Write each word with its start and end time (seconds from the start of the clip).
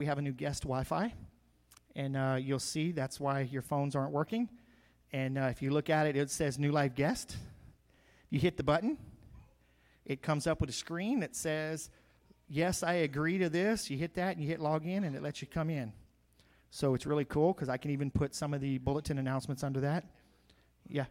we 0.00 0.06
have 0.06 0.16
a 0.16 0.22
new 0.22 0.32
guest 0.32 0.62
Wi-Fi, 0.62 1.12
and 1.94 2.16
uh, 2.16 2.38
you'll 2.40 2.58
see 2.58 2.90
that's 2.90 3.20
why 3.20 3.42
your 3.42 3.60
phones 3.60 3.94
aren't 3.94 4.12
working. 4.12 4.48
And 5.12 5.36
uh, 5.36 5.48
if 5.50 5.60
you 5.60 5.70
look 5.70 5.90
at 5.90 6.06
it, 6.06 6.16
it 6.16 6.30
says 6.30 6.58
New 6.58 6.72
Life 6.72 6.94
Guest. 6.94 7.36
You 8.30 8.40
hit 8.40 8.56
the 8.56 8.62
button, 8.62 8.96
it 10.06 10.22
comes 10.22 10.46
up 10.46 10.60
with 10.60 10.70
a 10.70 10.72
screen 10.72 11.20
that 11.20 11.36
says, 11.36 11.90
"Yes, 12.48 12.82
I 12.82 12.94
agree 12.94 13.36
to 13.38 13.50
this." 13.50 13.90
You 13.90 13.98
hit 13.98 14.14
that, 14.14 14.36
and 14.36 14.42
you 14.42 14.48
hit 14.48 14.58
log 14.58 14.86
in, 14.86 15.04
and 15.04 15.14
it 15.14 15.22
lets 15.22 15.42
you 15.42 15.46
come 15.46 15.68
in. 15.68 15.92
So 16.70 16.94
it's 16.94 17.04
really 17.04 17.26
cool 17.26 17.52
because 17.52 17.68
I 17.68 17.76
can 17.76 17.90
even 17.90 18.10
put 18.10 18.34
some 18.34 18.54
of 18.54 18.62
the 18.62 18.78
bulletin 18.78 19.18
announcements 19.18 19.62
under 19.62 19.80
that. 19.80 20.04
Yeah. 20.88 21.04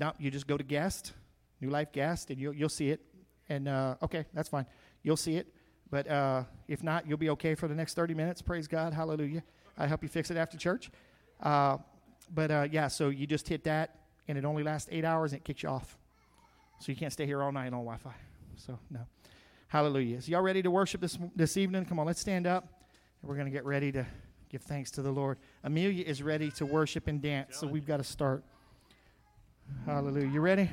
No, 0.00 0.12
you 0.18 0.30
just 0.32 0.48
go 0.48 0.56
to 0.56 0.64
guest, 0.64 1.12
New 1.60 1.70
Life 1.70 1.92
Guest, 1.92 2.30
and 2.30 2.40
you'll 2.40 2.54
you'll 2.54 2.68
see 2.68 2.90
it. 2.90 3.00
And 3.48 3.68
uh, 3.68 3.94
okay, 4.02 4.26
that's 4.34 4.48
fine. 4.48 4.66
You'll 5.04 5.16
see 5.16 5.36
it. 5.36 5.54
But 5.90 6.08
uh, 6.08 6.44
if 6.66 6.82
not, 6.82 7.06
you'll 7.06 7.18
be 7.18 7.30
okay 7.30 7.54
for 7.54 7.68
the 7.68 7.74
next 7.74 7.94
30 7.94 8.14
minutes. 8.14 8.42
Praise 8.42 8.68
God. 8.68 8.92
Hallelujah. 8.92 9.42
I 9.76 9.86
help 9.86 10.02
you 10.02 10.08
fix 10.08 10.30
it 10.30 10.36
after 10.36 10.58
church. 10.58 10.90
Uh, 11.40 11.78
but 12.34 12.50
uh, 12.50 12.68
yeah, 12.70 12.88
so 12.88 13.08
you 13.08 13.26
just 13.26 13.48
hit 13.48 13.64
that, 13.64 13.96
and 14.26 14.36
it 14.36 14.44
only 14.44 14.62
lasts 14.62 14.88
eight 14.92 15.04
hours, 15.04 15.32
and 15.32 15.40
it 15.40 15.44
kicks 15.44 15.62
you 15.62 15.68
off. 15.68 15.96
So 16.80 16.92
you 16.92 16.96
can't 16.96 17.12
stay 17.12 17.26
here 17.26 17.42
all 17.42 17.52
night 17.52 17.72
on 17.72 17.84
Wi 17.84 17.96
Fi. 17.96 18.14
So, 18.56 18.78
no. 18.90 19.00
Hallelujah. 19.68 20.20
So, 20.20 20.32
y'all 20.32 20.42
ready 20.42 20.62
to 20.62 20.70
worship 20.70 21.00
this, 21.00 21.18
this 21.34 21.56
evening? 21.56 21.84
Come 21.84 21.98
on, 21.98 22.06
let's 22.06 22.20
stand 22.20 22.46
up. 22.46 22.64
And 23.22 23.28
we're 23.28 23.36
going 23.36 23.46
to 23.46 23.52
get 23.52 23.64
ready 23.64 23.92
to 23.92 24.06
give 24.48 24.62
thanks 24.62 24.90
to 24.92 25.02
the 25.02 25.10
Lord. 25.10 25.38
Amelia 25.64 26.04
is 26.04 26.22
ready 26.22 26.50
to 26.52 26.66
worship 26.66 27.06
and 27.06 27.20
dance, 27.20 27.56
so 27.56 27.66
we've 27.66 27.86
got 27.86 27.98
to 27.98 28.04
start. 28.04 28.44
Hallelujah. 29.86 30.28
You 30.28 30.40
ready? 30.40 30.70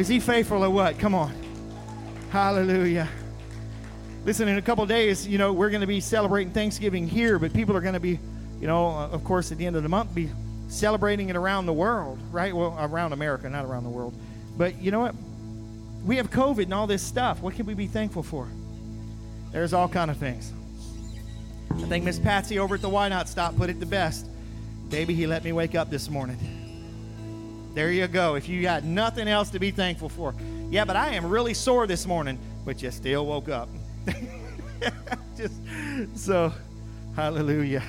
Is 0.00 0.08
he 0.08 0.18
faithful 0.18 0.64
or 0.64 0.70
what? 0.70 0.98
Come 0.98 1.14
on. 1.14 1.30
Hallelujah. 2.30 3.06
Listen, 4.24 4.48
in 4.48 4.56
a 4.56 4.62
couple 4.62 4.86
days, 4.86 5.28
you 5.28 5.36
know, 5.36 5.52
we're 5.52 5.68
going 5.68 5.82
to 5.82 5.86
be 5.86 6.00
celebrating 6.00 6.54
Thanksgiving 6.54 7.06
here, 7.06 7.38
but 7.38 7.52
people 7.52 7.76
are 7.76 7.82
going 7.82 7.92
to 7.92 8.00
be, 8.00 8.18
you 8.62 8.66
know, 8.66 8.86
uh, 8.86 9.08
of 9.08 9.22
course, 9.24 9.52
at 9.52 9.58
the 9.58 9.66
end 9.66 9.76
of 9.76 9.82
the 9.82 9.90
month, 9.90 10.14
be 10.14 10.30
celebrating 10.68 11.28
it 11.28 11.36
around 11.36 11.66
the 11.66 11.74
world, 11.74 12.18
right? 12.32 12.56
Well, 12.56 12.74
around 12.80 13.12
America, 13.12 13.50
not 13.50 13.66
around 13.66 13.84
the 13.84 13.90
world. 13.90 14.14
But 14.56 14.80
you 14.80 14.90
know 14.90 15.00
what? 15.00 15.14
We 16.06 16.16
have 16.16 16.30
COVID 16.30 16.62
and 16.62 16.72
all 16.72 16.86
this 16.86 17.02
stuff. 17.02 17.42
What 17.42 17.54
can 17.54 17.66
we 17.66 17.74
be 17.74 17.86
thankful 17.86 18.22
for? 18.22 18.48
There's 19.52 19.74
all 19.74 19.86
kind 19.86 20.10
of 20.10 20.16
things. 20.16 20.50
I 21.72 21.82
think 21.88 22.06
Miss 22.06 22.18
Patsy 22.18 22.58
over 22.58 22.76
at 22.76 22.80
the 22.80 22.88
Why 22.88 23.10
Not 23.10 23.28
Stop 23.28 23.54
put 23.54 23.68
it 23.68 23.78
the 23.78 23.84
best. 23.84 24.26
Baby, 24.88 25.14
he 25.14 25.26
let 25.26 25.44
me 25.44 25.52
wake 25.52 25.74
up 25.74 25.90
this 25.90 26.08
morning. 26.08 26.59
There 27.74 27.92
you 27.92 28.06
go. 28.08 28.34
If 28.34 28.48
you 28.48 28.62
got 28.62 28.84
nothing 28.84 29.28
else 29.28 29.50
to 29.50 29.58
be 29.58 29.70
thankful 29.70 30.08
for. 30.08 30.34
Yeah, 30.70 30.84
but 30.84 30.96
I 30.96 31.14
am 31.14 31.26
really 31.26 31.54
sore 31.54 31.86
this 31.86 32.06
morning, 32.06 32.38
but 32.64 32.82
you 32.82 32.90
still 32.90 33.26
woke 33.26 33.48
up. 33.48 33.68
Just 35.36 35.54
so, 36.14 36.52
hallelujah. 37.14 37.82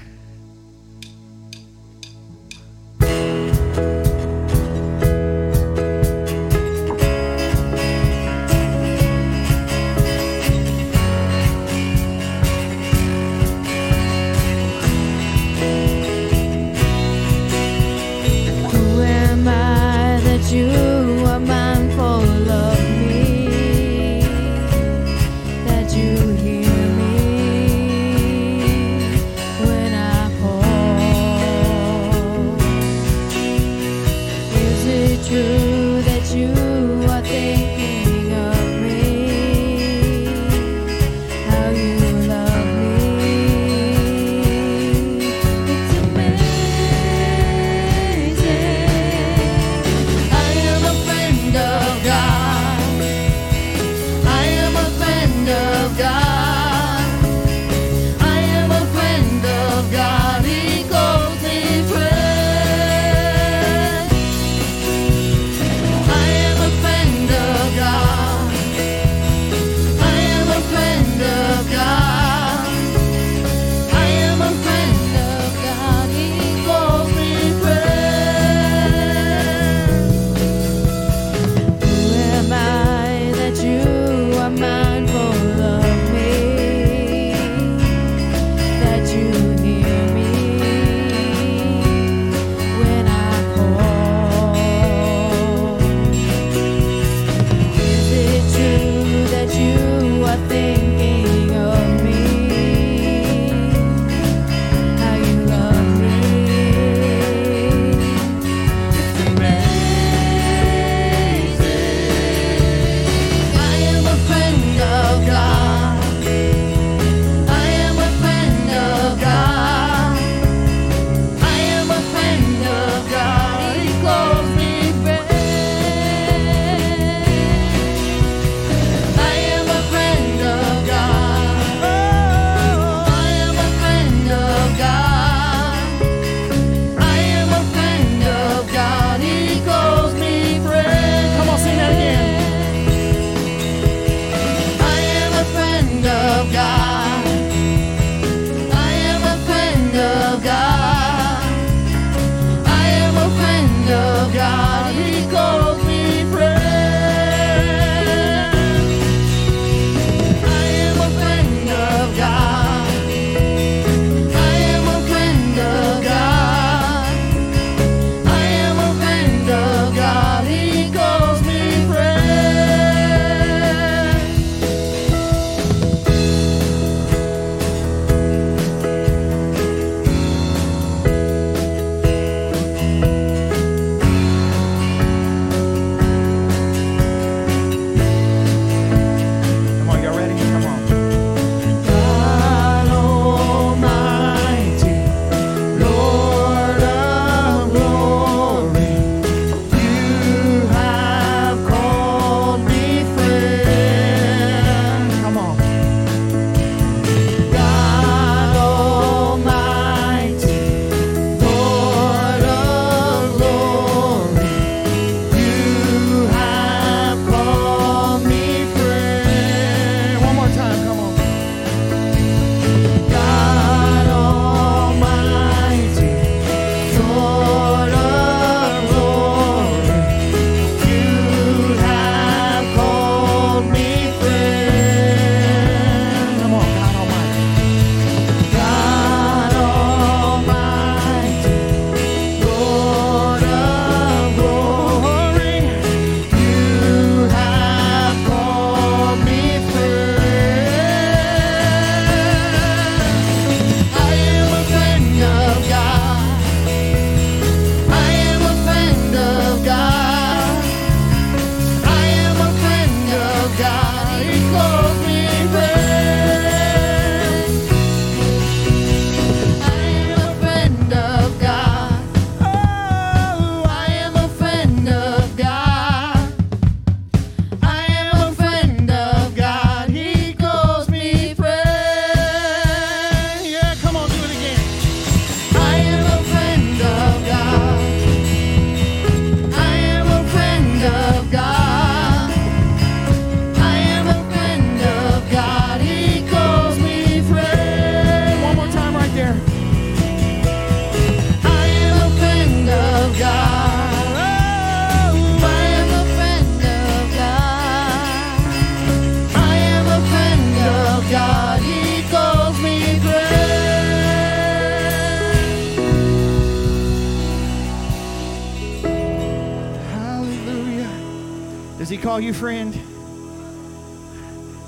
Call 322.01 322.19
you 322.19 322.33
friend? 322.33 322.75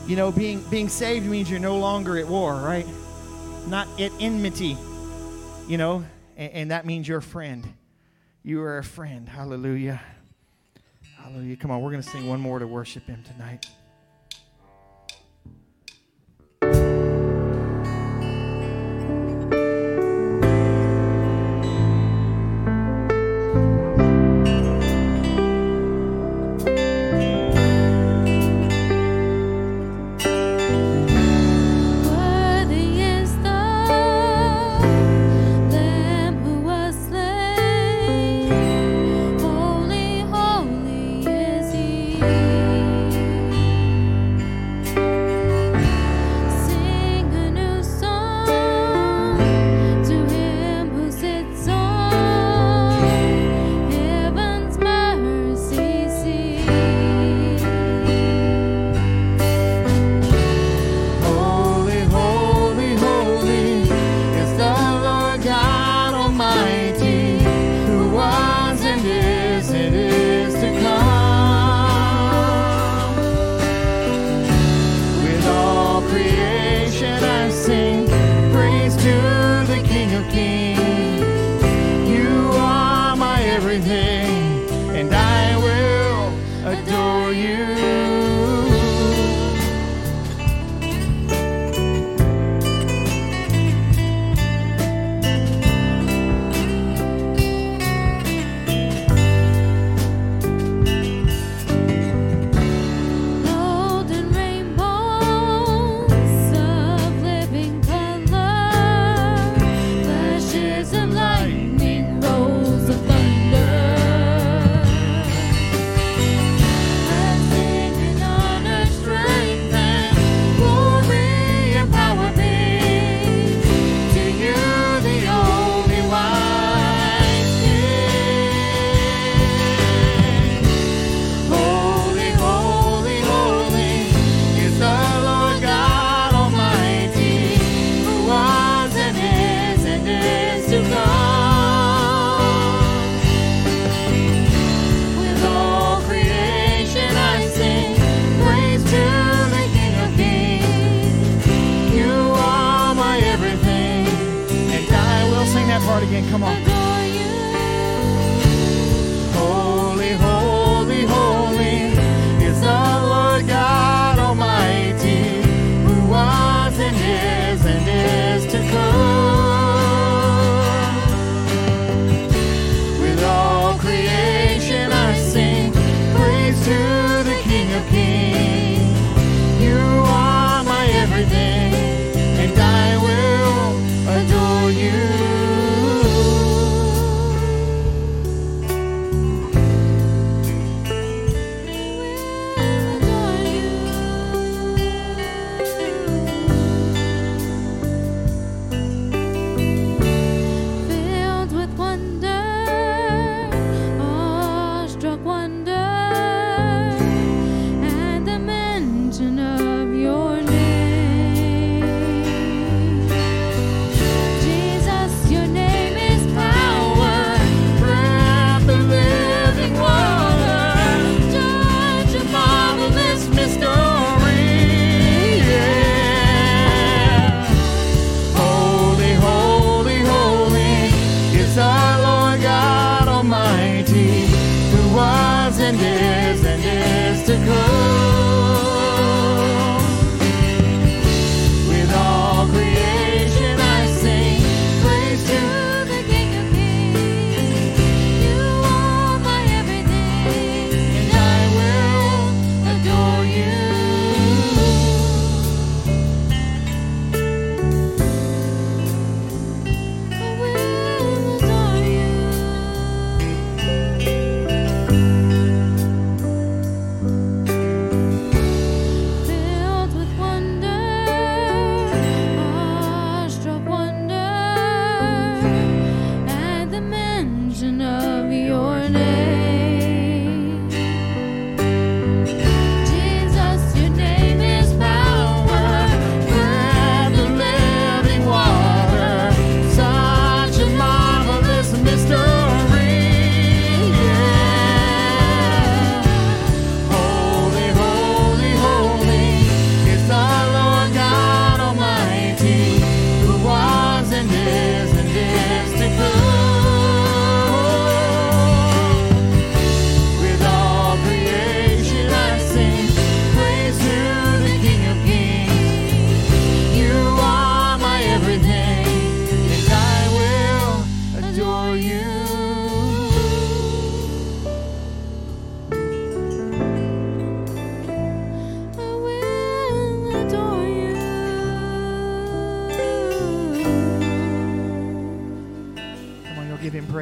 You 0.07 0.15
know, 0.15 0.31
being 0.31 0.61
being 0.69 0.89
saved 0.89 1.25
means 1.25 1.49
you're 1.49 1.59
no 1.59 1.77
longer 1.77 2.17
at 2.17 2.27
war, 2.27 2.55
right? 2.55 2.85
Not 3.67 3.87
at 3.99 4.11
enmity. 4.19 4.77
You 5.67 5.77
know, 5.77 6.05
and, 6.35 6.53
and 6.53 6.71
that 6.71 6.85
means 6.85 7.07
you're 7.07 7.19
a 7.19 7.21
friend. 7.21 7.65
You 8.43 8.61
are 8.63 8.79
a 8.79 8.83
friend. 8.83 9.29
Hallelujah. 9.29 10.01
Hallelujah. 11.17 11.55
Come 11.55 11.71
on, 11.71 11.81
we're 11.81 11.91
going 11.91 12.03
to 12.03 12.09
sing 12.09 12.27
one 12.27 12.41
more 12.41 12.59
to 12.59 12.67
worship 12.67 13.05
him 13.07 13.23
tonight. 13.23 13.67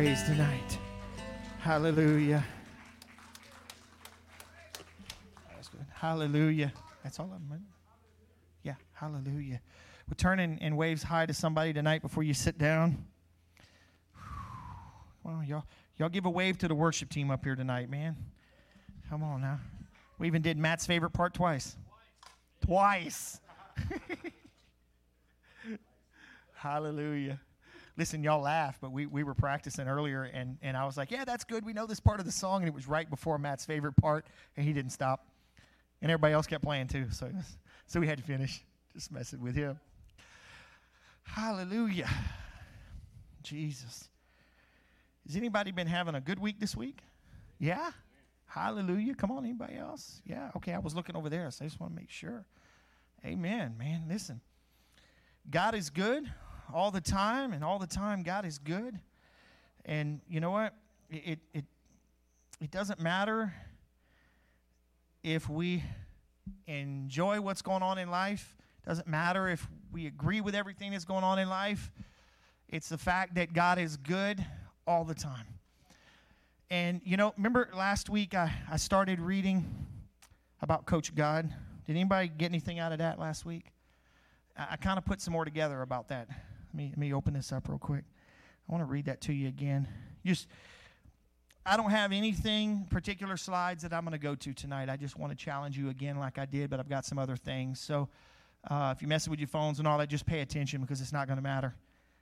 Praise 0.04 0.24
tonight. 0.24 0.80
Hallelujah. 1.60 2.44
That's 5.54 5.68
good. 5.68 5.86
Hallelujah. 5.94 6.74
That's 7.04 7.20
all 7.20 7.32
I'm. 7.32 7.64
Yeah, 8.64 8.74
hallelujah. 8.94 9.62
We're 10.10 10.16
turning 10.16 10.58
in 10.58 10.76
waves 10.76 11.04
high 11.04 11.28
to 11.28 11.36
somebody 11.36 11.72
tonight 11.72 12.02
before 12.02 12.24
you 12.24 12.34
sit 12.34 12.58
down. 12.58 13.06
Well, 15.24 15.44
y'all, 15.44 15.66
y'all 15.98 16.10
give 16.10 16.26
a 16.26 16.32
wave 16.32 16.58
to 16.58 16.68
the 16.68 16.74
worship 16.74 17.12
team 17.12 17.30
up 17.30 17.46
here 17.46 17.56
tonight, 17.56 17.92
man. 17.92 18.16
Come 19.08 19.22
on 19.22 19.42
now. 19.42 19.60
We 20.18 20.26
even 20.26 20.42
did 20.42 20.58
Matt's 20.58 20.88
favorite 20.88 21.12
part 21.12 21.36
twice. 21.36 21.78
Twice. 22.66 23.40
Hallelujah. 26.56 27.40
Listen, 27.98 28.24
y'all 28.24 28.42
laugh, 28.42 28.78
but 28.80 28.92
we, 28.92 29.06
we 29.06 29.24
were 29.24 29.34
practicing 29.34 29.88
earlier, 29.88 30.24
and, 30.24 30.58
and 30.62 30.78
I 30.78 30.86
was 30.86 30.96
like, 30.98 31.12
yeah, 31.12 31.26
that's 31.26 31.44
good. 31.44 31.66
We 31.66 31.74
know 31.74 31.86
this 31.86 32.00
part 32.00 32.20
of 32.20 32.26
the 32.26 32.32
song. 32.32 32.62
And 32.62 32.68
it 32.68 32.74
was 32.74 32.88
right 32.88 33.10
before 33.10 33.38
Matt's 33.38 33.66
favorite 33.66 33.96
part, 33.98 34.26
and 34.56 34.66
he 34.66 34.74
didn't 34.74 34.92
stop. 34.92 35.28
And 36.02 36.10
everybody 36.10 36.34
else 36.34 36.48
kept 36.48 36.64
playing 36.64 36.88
too. 36.88 37.08
So, 37.12 37.30
so 37.88 38.00
we 38.00 38.08
had 38.08 38.18
to 38.18 38.24
finish. 38.24 38.64
Just 38.94 39.12
messing 39.12 39.42
with 39.42 39.56
him. 39.56 39.80
Hallelujah. 41.24 42.10
Jesus. 43.44 44.10
Has 45.26 45.36
anybody 45.36 45.72
been 45.72 45.88
having 45.88 46.16
a 46.16 46.22
good 46.22 46.40
week 46.40 46.60
this 46.60 46.76
week? 46.76 47.00
Yeah? 47.60 47.92
Hallelujah. 48.48 49.16
Come 49.16 49.32
on, 49.32 49.46
anybody 49.46 49.78
else? 49.78 50.22
Yeah. 50.26 50.52
Okay, 50.58 50.74
I 50.74 50.80
was 50.80 50.96
looking 50.96 51.16
over 51.16 51.30
there, 51.30 51.50
so 51.52 51.64
I 51.64 51.68
just 51.68 51.80
want 51.80 51.94
to 51.94 52.02
make 52.02 52.10
sure. 52.10 52.46
Amen, 53.26 53.76
man. 53.78 54.04
Listen. 54.10 54.42
God 55.50 55.74
is 55.74 55.90
good 55.90 56.30
all 56.74 56.92
the 56.92 57.02
time, 57.02 57.54
and 57.54 57.64
all 57.64 57.80
the 57.80 57.88
time 57.88 58.24
God 58.24 58.46
is 58.46 58.58
good. 58.58 59.00
And 59.86 60.22
you 60.28 60.40
know 60.40 60.52
what? 60.52 60.74
It 61.10 61.40
it 61.54 61.66
it 62.60 62.72
doesn't 62.72 63.00
matter 63.00 63.54
if 65.24 65.50
we 65.50 65.84
enjoy 66.68 67.42
what's 67.42 67.62
going 67.62 67.84
on 67.84 67.98
in 67.98 68.10
life. 68.10 68.56
Doesn't 68.86 69.08
matter 69.08 69.48
if 69.50 69.68
we 69.92 70.08
agree 70.08 70.42
with 70.42 70.56
everything 70.56 70.92
that's 70.92 71.06
going 71.06 71.24
on 71.24 71.40
in 71.40 71.50
life. 71.50 71.92
It's 72.70 72.90
the 72.90 72.98
fact 72.98 73.36
that 73.36 73.54
God 73.54 73.78
is 73.78 73.98
good 73.98 74.44
all 74.88 75.04
the 75.04 75.14
time. 75.14 75.48
And 76.70 77.02
you 77.04 77.18
know, 77.18 77.34
remember 77.36 77.70
last 77.76 78.10
week 78.10 78.34
I, 78.34 78.52
I 78.72 78.78
started 78.78 79.20
reading 79.20 79.66
about 80.62 80.86
Coach 80.86 81.14
God. 81.14 81.54
Did 81.86 81.96
anybody 81.96 82.30
get 82.30 82.46
anything 82.46 82.80
out 82.80 82.92
of 82.92 83.00
that 83.00 83.20
last 83.20 83.46
week? 83.46 83.66
I, 84.58 84.68
I 84.72 84.76
kind 84.78 84.98
of 84.98 85.06
put 85.06 85.22
some 85.22 85.34
more 85.34 85.46
together 85.46 85.82
about 85.82 86.08
that. 86.10 86.30
Let 86.74 86.78
me, 86.78 86.88
let 86.88 86.98
me 86.98 87.14
open 87.14 87.34
this 87.34 87.52
up 87.52 87.68
real 87.68 87.78
quick. 87.78 88.06
I 88.70 88.72
want 88.72 88.82
to 88.82 88.90
read 88.90 89.06
that 89.06 89.20
to 89.22 89.34
you 89.34 89.50
again. 89.50 89.90
Just, 90.26 90.48
I 91.66 91.76
don't 91.76 91.90
have 91.90 92.14
anything 92.14 92.88
particular 92.90 93.36
slides 93.36 93.84
that 93.84 93.92
I'm 93.92 94.06
going 94.06 94.14
to 94.14 94.18
go 94.18 94.36
to 94.36 94.54
tonight. 94.54 94.88
I 94.88 94.96
just 94.96 95.20
want 95.20 95.38
to 95.38 95.38
challenge 95.38 95.78
you 95.78 95.90
again, 95.90 96.18
like 96.18 96.38
I 96.38 96.46
did, 96.46 96.70
but 96.70 96.80
I've 96.80 96.88
got 96.88 97.06
some 97.06 97.20
other 97.20 97.36
things. 97.36 97.82
So, 97.82 98.08
uh, 98.70 98.94
if 98.96 99.02
you're 99.02 99.10
messing 99.10 99.32
with 99.32 99.42
your 99.42 99.50
phones 99.50 99.80
and 99.80 99.88
all 99.88 99.98
that, 99.98 100.08
just 100.08 100.26
pay 100.26 100.40
attention 100.40 100.80
because 100.80 101.02
it's 101.02 101.12
not 101.12 101.28
going 101.28 101.38
to 101.38 101.44
matter. 101.44 101.76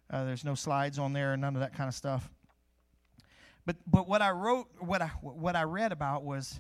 Uh, 0.10 0.24
there's 0.24 0.44
no 0.44 0.56
slides 0.56 0.98
on 0.98 1.14
there 1.14 1.34
and 1.34 1.42
none 1.42 1.56
of 1.56 1.62
that 1.62 1.76
kind 1.76 1.88
of 1.88 1.94
stuff. 1.94 2.28
But 3.68 3.76
but 3.86 4.08
what 4.08 4.24
I 4.24 4.32
wrote, 4.32 4.68
what 4.80 5.04
I 5.04 5.08
what 5.22 5.56
I 5.56 5.64
read 5.64 5.92
about 5.92 6.24
was, 6.24 6.60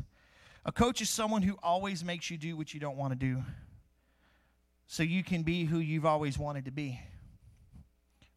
a 0.63 0.71
coach 0.71 1.01
is 1.01 1.09
someone 1.09 1.41
who 1.41 1.57
always 1.63 2.03
makes 2.03 2.29
you 2.29 2.37
do 2.37 2.55
what 2.55 2.71
you 2.71 2.79
don't 2.79 2.97
want 2.97 3.13
to 3.13 3.17
do, 3.17 3.41
so 4.85 5.01
you 5.01 5.23
can 5.23 5.41
be 5.41 5.65
who 5.65 5.79
you've 5.79 6.05
always 6.05 6.37
wanted 6.37 6.65
to 6.65 6.71
be 6.71 6.99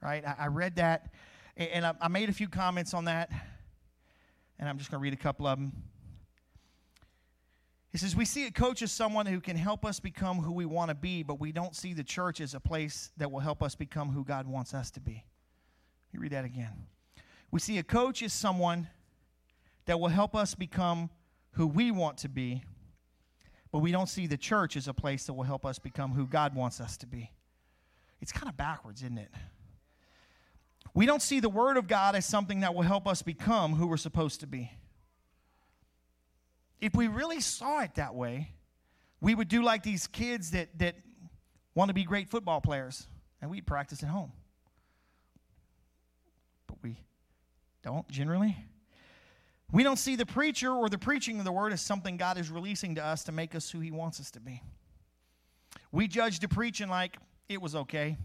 right? 0.03 0.25
I, 0.27 0.35
I 0.41 0.47
read 0.49 0.77
that, 0.77 1.13
and 1.57 1.87
I, 1.87 1.95
I 2.01 2.09
made 2.09 2.29
a 2.29 2.33
few 2.33 2.49
comments 2.49 2.95
on 2.95 3.05
that, 3.07 3.31
and 4.59 4.69
I'm 4.69 4.79
just 4.79 4.91
going 4.91 5.01
to 5.01 5.03
read 5.03 5.13
a 5.13 5.23
couple 5.23 5.47
of 5.47 5.59
them. 5.59 5.73
He 7.93 7.99
says, 7.99 8.17
We 8.17 8.25
see 8.25 8.47
a 8.47 8.51
coach 8.51 8.83
as 8.83 8.91
someone 8.91 9.27
who 9.27 9.41
can 9.41 9.57
help 9.57 9.85
us 9.85 10.01
become 10.01 10.39
who 10.39 10.53
we 10.53 10.65
want 10.65 10.89
to 10.89 10.95
be, 10.95 11.23
but 11.23 11.39
we 11.39 11.53
don't 11.53 11.77
see 11.77 11.93
the 11.93 12.03
church 12.03 12.41
as 12.41 12.55
a 12.55 12.61
place 12.61 13.13
that 13.19 13.31
will 13.31 13.41
help 13.41 13.63
us 13.63 13.75
become 13.75 14.11
who 14.11 14.25
God 14.25 14.47
wants 14.47 14.75
us 14.75 14.91
to 14.93 15.01
be. 15.01 15.25
You 16.13 16.21
read 16.21 16.33
that 16.33 16.45
again. 16.45 16.87
We 17.51 17.61
see 17.61 17.79
a 17.79 17.83
coach 17.83 18.23
as 18.23 18.33
someone 18.33 18.89
that 19.85 20.01
will 20.01 20.09
help 20.09 20.35
us 20.35 20.55
become 20.55 21.11
who 21.53 21.67
we 21.67 21.91
want 21.91 22.19
to 22.19 22.29
be, 22.29 22.63
but 23.71 23.81
we 23.81 23.93
don't 23.93 24.09
see 24.09 24.27
the 24.27 24.39
church 24.39 24.77
as 24.77 24.89
a 24.89 24.95
place 24.95 25.27
that 25.27 25.35
will 25.35 25.43
help 25.45 25.67
us 25.67 25.79
become 25.79 26.13
who 26.13 26.27
God 26.27 26.55
wants 26.55 26.81
us 26.81 26.97
to 26.99 27.07
be. 27.07 27.31
It's 28.23 28.33
kind 28.33 28.49
of 28.49 28.57
backwards, 28.57 29.03
isn't 29.03 29.19
it? 29.19 29.31
We 30.95 31.07
don't 31.07 31.23
see 31.23 31.41
the 31.41 31.49
Word 31.49 31.77
of 31.77 31.89
God 31.89 32.15
as 32.15 32.27
something 32.27 32.61
that 32.61 32.75
will 32.75 32.83
help 32.83 33.07
us 33.07 33.23
become 33.23 33.75
who 33.75 33.87
we're 33.87 33.97
supposed 33.97 34.41
to 34.41 34.47
be. 34.47 34.71
If 36.81 36.95
we 36.95 37.09
really 37.09 37.41
saw 37.41 37.81
it 37.81 37.95
that 37.95 38.15
way, 38.15 38.53
we 39.21 39.35
would 39.35 39.49
do 39.49 39.63
like 39.63 39.85
these 39.85 40.07
kids 40.09 40.51
that, 40.51 40.79
that 40.81 40.97
want 41.75 41.89
to 41.89 41.95
be 41.95 42.05
great 42.05 42.29
football 42.29 42.61
players, 42.61 43.07
and 43.41 43.51
we'd 43.51 43.67
practice 43.67 44.03
at 44.03 44.09
home. 44.09 44.33
But 46.67 46.79
we 46.83 46.99
don't 47.83 48.09
generally. 48.09 48.57
We 49.71 49.85
don't 49.85 49.97
see 49.97 50.17
the 50.17 50.27
preacher 50.27 50.71
or 50.71 50.89
the 50.89 50.99
preaching 50.99 51.39
of 51.39 51.45
the 51.45 51.53
word 51.53 51.73
as 51.73 51.81
something 51.81 52.17
God 52.17 52.37
is 52.37 52.51
releasing 52.51 52.97
to 52.97 53.05
us 53.05 53.25
to 53.25 53.33
make 53.33 53.55
us 53.55 53.71
who 53.71 53.81
He 53.81 53.91
wants 53.91 54.21
us 54.21 54.31
to 54.33 54.41
be. 54.41 54.61
We 55.93 56.09
judge 56.09 56.41
the 56.41 56.49
preaching 56.49 56.89
like 56.89 57.17
it 57.49 57.63
was 57.63 57.75
okay, 57.75 58.19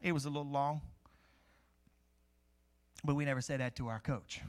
it 0.00 0.12
was 0.12 0.26
a 0.26 0.28
little 0.28 0.50
long. 0.50 0.82
But 3.04 3.14
we 3.14 3.24
never 3.24 3.40
said 3.40 3.60
that 3.60 3.76
to 3.76 3.88
our 3.88 4.00
coach. 4.00 4.40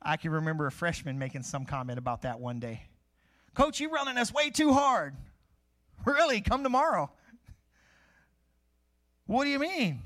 I 0.00 0.16
can 0.16 0.30
remember 0.30 0.66
a 0.66 0.72
freshman 0.72 1.18
making 1.18 1.42
some 1.42 1.64
comment 1.64 1.98
about 1.98 2.22
that 2.22 2.38
one 2.38 2.60
day. 2.60 2.82
Coach, 3.54 3.80
you're 3.80 3.90
running 3.90 4.16
us 4.16 4.32
way 4.32 4.50
too 4.50 4.72
hard. 4.72 5.16
Really? 6.04 6.40
Come 6.40 6.62
tomorrow. 6.62 7.10
What 9.26 9.44
do 9.44 9.50
you 9.50 9.58
mean? 9.58 10.00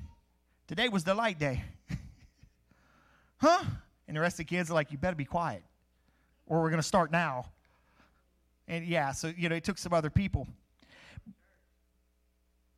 Today 0.66 0.88
was 0.88 1.05
the 1.05 1.14
light 1.14 1.38
day. 1.38 1.62
huh? 3.38 3.62
And 4.09 4.16
the 4.16 4.21
rest 4.21 4.35
of 4.35 4.38
the 4.38 4.45
kids 4.45 4.71
are 4.71 4.75
like, 4.75 4.90
you 4.90 4.99
better 4.99 5.16
be 5.16 5.25
quiet, 5.25 5.62
or 6.47 6.62
we're 6.62 6.71
going 6.71 6.81
to 6.81 6.87
start 6.87 7.12
now. 7.12 7.47
And 8.66 8.87
yeah, 8.87 9.12
so, 9.12 9.33
you 9.37 9.49
know, 9.49 9.57
it 9.57 9.64
took 9.64 9.79
some 9.79 9.93
other 9.93 10.11
people. 10.11 10.49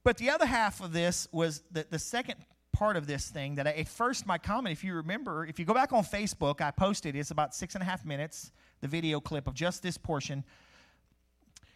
But 0.04 0.16
the 0.16 0.30
other 0.30 0.46
half 0.46 0.80
of 0.80 0.92
this 0.92 1.28
was 1.32 1.62
the, 1.70 1.86
the 1.88 1.98
second 1.98 2.36
part 2.72 2.96
of 2.96 3.06
this 3.06 3.28
thing 3.28 3.56
that 3.56 3.66
I, 3.66 3.72
at 3.72 3.88
first 3.88 4.26
my 4.26 4.38
comment, 4.38 4.72
if 4.72 4.82
you 4.82 4.94
remember, 4.94 5.46
if 5.46 5.58
you 5.58 5.64
go 5.64 5.74
back 5.74 5.92
on 5.92 6.02
Facebook, 6.02 6.60
I 6.60 6.70
posted 6.70 7.14
it's 7.14 7.30
about 7.30 7.54
six 7.54 7.74
and 7.74 7.82
a 7.82 7.84
half 7.84 8.04
minutes, 8.04 8.50
the 8.80 8.88
video 8.88 9.20
clip 9.20 9.46
of 9.46 9.54
just 9.54 9.82
this 9.82 9.96
portion. 9.96 10.42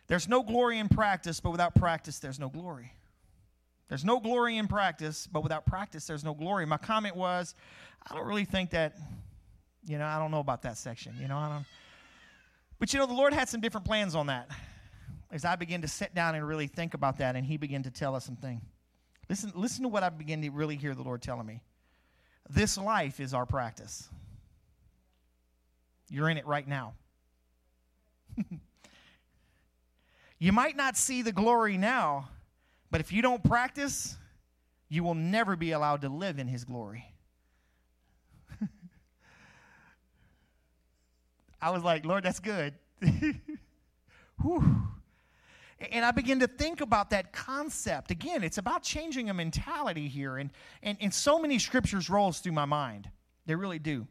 There's 0.09 0.29
no 0.29 0.43
glory 0.43 0.79
in 0.79 0.89
practice, 0.89 1.41
but 1.41 1.51
without 1.51 1.75
practice, 1.75 2.19
there's 2.19 2.41
no 2.41 2.49
glory. 2.49 2.93
There's 3.89 4.05
no 4.05 4.19
glory 4.19 4.57
in 4.57 4.67
practice, 4.67 5.29
but 5.31 5.43
without 5.43 5.65
practice, 5.65 6.07
there's 6.07 6.25
no 6.25 6.35
glory. 6.35 6.67
My 6.67 6.77
comment 6.77 7.15
was, 7.15 7.55
I 8.09 8.15
don't 8.15 8.27
really 8.27 8.45
think 8.45 8.71
that, 8.71 8.97
you 9.87 9.99
know, 9.99 10.07
I 10.07 10.19
don't 10.19 10.33
know 10.33 10.41
about 10.41 10.63
that 10.63 10.77
section. 10.77 11.15
You 11.21 11.29
know, 11.29 11.37
I 11.37 11.49
don't. 11.49 11.65
But 12.79 12.93
you 12.93 12.99
know, 12.99 13.07
the 13.07 13.15
Lord 13.15 13.33
had 13.33 13.49
some 13.49 13.61
different 13.61 13.87
plans 13.87 14.15
on 14.15 14.27
that 14.27 14.51
as 15.37 15.45
I 15.45 15.55
began 15.55 15.83
to 15.83 15.89
sit 15.89 16.15
down 16.15 16.35
and 16.35 16.49
really 16.49 16.67
think 16.67 16.95
about 16.95 17.19
that, 17.19 17.37
and 17.37 17.47
He 17.47 17.59
began 17.59 17.83
to 17.85 17.91
tell 17.91 18.17
us 18.17 18.25
something. 18.25 18.63
Listen, 19.29 19.53
listen 19.55 19.83
to 19.83 19.89
what 19.89 20.03
I 20.03 20.09
begin 20.09 20.41
to 20.43 20.51
really 20.51 20.77
hear 20.77 20.95
the 20.95 21.03
Lord 21.03 21.21
telling 21.23 21.47
me. 21.47 21.61
This 22.49 22.79
life 22.79 23.21
is 23.21 23.35
our 23.35 23.45
practice. 23.45 24.09
You're 26.09 26.31
in 26.31 26.39
it 26.39 26.47
right 26.47 26.67
now. 26.67 26.95
you 30.39 30.53
might 30.53 30.77
not 30.77 30.97
see 30.97 31.23
the 31.23 31.33
glory 31.33 31.77
now, 31.77 32.31
but 32.91 33.01
if 33.03 33.13
you 33.13 33.21
don't 33.21 33.45
practice, 33.45 34.17
you 34.89 35.05
will 35.05 35.15
never 35.15 35.55
be 35.55 35.73
allowed 35.73 36.01
to 36.01 36.09
live 36.09 36.39
in 36.39 36.49
His 36.49 36.65
glory. 36.65 37.05
I 41.61 41.71
was 41.71 41.83
like, 41.83 42.07
Lord, 42.07 42.25
that's 42.25 42.41
good. 42.41 42.73
Whew. 44.41 44.87
And 45.79 46.05
I 46.05 46.11
begin 46.11 46.41
to 46.41 46.47
think 46.47 46.81
about 46.81 47.11
that 47.11 47.33
concept. 47.33 48.11
Again, 48.11 48.43
it's 48.43 48.59
about 48.59 48.83
changing 48.83 49.29
a 49.29 49.35
mentality 49.35 50.09
here. 50.09 50.39
And, 50.39 50.51
and, 50.83 50.97
and 51.01 51.13
so 51.13 51.39
many 51.39 51.59
scriptures 51.59 52.09
rolls 52.09 52.41
through 52.41 52.53
my 52.53 52.65
mind. 52.65 53.11
They 53.45 53.55
really 53.55 53.79
do. 53.79 54.07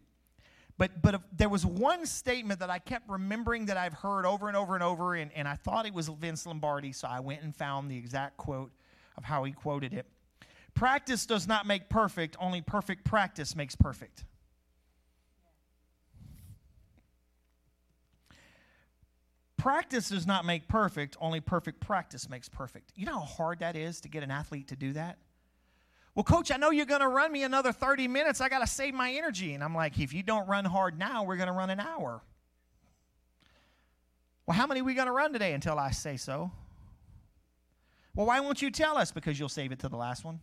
But, 0.78 1.02
but 1.02 1.22
there 1.36 1.50
was 1.50 1.66
one 1.66 2.06
statement 2.06 2.60
that 2.60 2.70
I 2.70 2.80
kept 2.80 3.10
remembering 3.10 3.66
that 3.68 3.78
I've 3.78 3.94
heard 3.94 4.26
over 4.26 4.48
and 4.48 4.58
over 4.58 4.76
and 4.76 4.84
over, 4.84 5.16
and, 5.16 5.32
and 5.34 5.48
I 5.48 5.56
thought 5.56 5.86
it 5.86 5.94
was 5.94 6.10
Vince 6.10 6.46
Lombardi, 6.46 6.92
so 6.92 7.08
I 7.08 7.22
went 7.22 7.44
and 7.44 7.56
found 7.56 7.90
the 7.90 7.98
exact 7.98 8.36
quote 8.38 8.72
of 9.18 9.24
how 9.24 9.46
he 9.46 9.54
quoted 9.54 9.94
it. 9.94 10.06
Practice 10.74 11.26
does 11.26 11.48
not 11.48 11.66
make 11.66 11.88
perfect, 11.88 12.36
only 12.40 12.62
perfect 12.62 13.06
practice 13.06 13.56
makes 13.56 13.76
perfect. 13.76 14.26
Practice 19.66 20.10
does 20.10 20.28
not 20.28 20.46
make 20.46 20.68
perfect, 20.68 21.18
only 21.20 21.40
perfect 21.40 21.80
practice 21.80 22.30
makes 22.30 22.48
perfect. 22.48 22.92
You 22.96 23.08
know 23.08 23.18
how 23.18 23.26
hard 23.26 23.60
that 23.62 23.76
is 23.76 24.00
to 24.02 24.08
get 24.08 24.22
an 24.22 24.30
athlete 24.30 24.68
to 24.68 24.76
do 24.76 24.94
that? 24.94 25.18
Well, 26.14 26.24
coach, 26.24 26.52
I 26.52 26.58
know 26.58 26.70
you're 26.70 26.86
going 26.86 27.02
to 27.02 27.08
run 27.08 27.32
me 27.32 27.42
another 27.42 27.72
30 27.72 28.08
minutes. 28.08 28.42
I 28.42 28.48
got 28.48 28.60
to 28.60 28.68
save 28.68 28.94
my 28.94 29.12
energy. 29.14 29.56
And 29.56 29.64
I'm 29.64 29.74
like, 29.74 29.98
if 30.00 30.14
you 30.14 30.22
don't 30.22 30.48
run 30.48 30.66
hard 30.66 31.00
now, 31.00 31.24
we're 31.24 31.38
going 31.38 31.48
to 31.48 31.54
run 31.54 31.72
an 31.72 31.80
hour. 31.80 32.22
Well, 34.46 34.56
how 34.56 34.68
many 34.68 34.82
are 34.82 34.84
we 34.84 34.94
going 34.94 35.08
to 35.08 35.12
run 35.12 35.34
today 35.34 35.54
until 35.54 35.80
I 35.80 35.90
say 35.90 36.16
so? 36.16 36.52
Well, 38.14 38.28
why 38.28 38.42
won't 38.42 38.62
you 38.62 38.70
tell 38.70 39.00
us? 39.00 39.12
Because 39.12 39.40
you'll 39.40 39.50
save 39.50 39.72
it 39.72 39.80
to 39.80 39.90
the 39.90 39.98
last 39.98 40.24
one. 40.24 40.42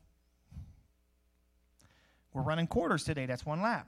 We're 2.32 2.42
running 2.42 2.66
quarters 2.66 3.04
today. 3.04 3.26
That's 3.26 3.46
one 3.46 3.62
lap. 3.62 3.86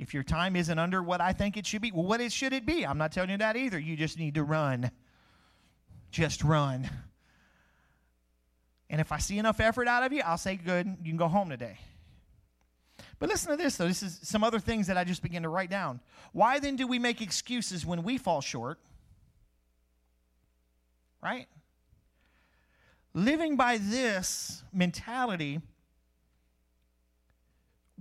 If 0.00 0.14
your 0.14 0.22
time 0.22 0.56
isn't 0.56 0.78
under 0.78 1.02
what 1.02 1.20
I 1.20 1.34
think 1.34 1.58
it 1.58 1.66
should 1.66 1.82
be, 1.82 1.92
well, 1.92 2.06
what 2.06 2.32
should 2.32 2.54
it 2.54 2.64
be? 2.64 2.86
I'm 2.86 2.96
not 2.96 3.12
telling 3.12 3.28
you 3.28 3.36
that 3.36 3.54
either. 3.54 3.78
You 3.78 3.96
just 3.96 4.18
need 4.18 4.36
to 4.36 4.42
run. 4.42 4.90
Just 6.10 6.42
run. 6.42 6.88
And 8.88 8.98
if 8.98 9.12
I 9.12 9.18
see 9.18 9.38
enough 9.38 9.60
effort 9.60 9.88
out 9.88 10.02
of 10.02 10.10
you, 10.14 10.22
I'll 10.24 10.38
say, 10.38 10.56
good, 10.56 10.86
you 11.02 11.10
can 11.10 11.18
go 11.18 11.28
home 11.28 11.50
today. 11.50 11.78
But 13.18 13.28
listen 13.28 13.50
to 13.50 13.58
this, 13.58 13.76
though. 13.76 13.86
This 13.86 14.02
is 14.02 14.18
some 14.22 14.42
other 14.42 14.58
things 14.58 14.86
that 14.86 14.96
I 14.96 15.04
just 15.04 15.22
began 15.22 15.42
to 15.42 15.50
write 15.50 15.68
down. 15.68 16.00
Why 16.32 16.60
then 16.60 16.76
do 16.76 16.86
we 16.86 16.98
make 16.98 17.20
excuses 17.20 17.84
when 17.84 18.02
we 18.02 18.16
fall 18.16 18.40
short? 18.40 18.78
Right? 21.22 21.46
Living 23.12 23.56
by 23.56 23.76
this 23.76 24.62
mentality, 24.72 25.60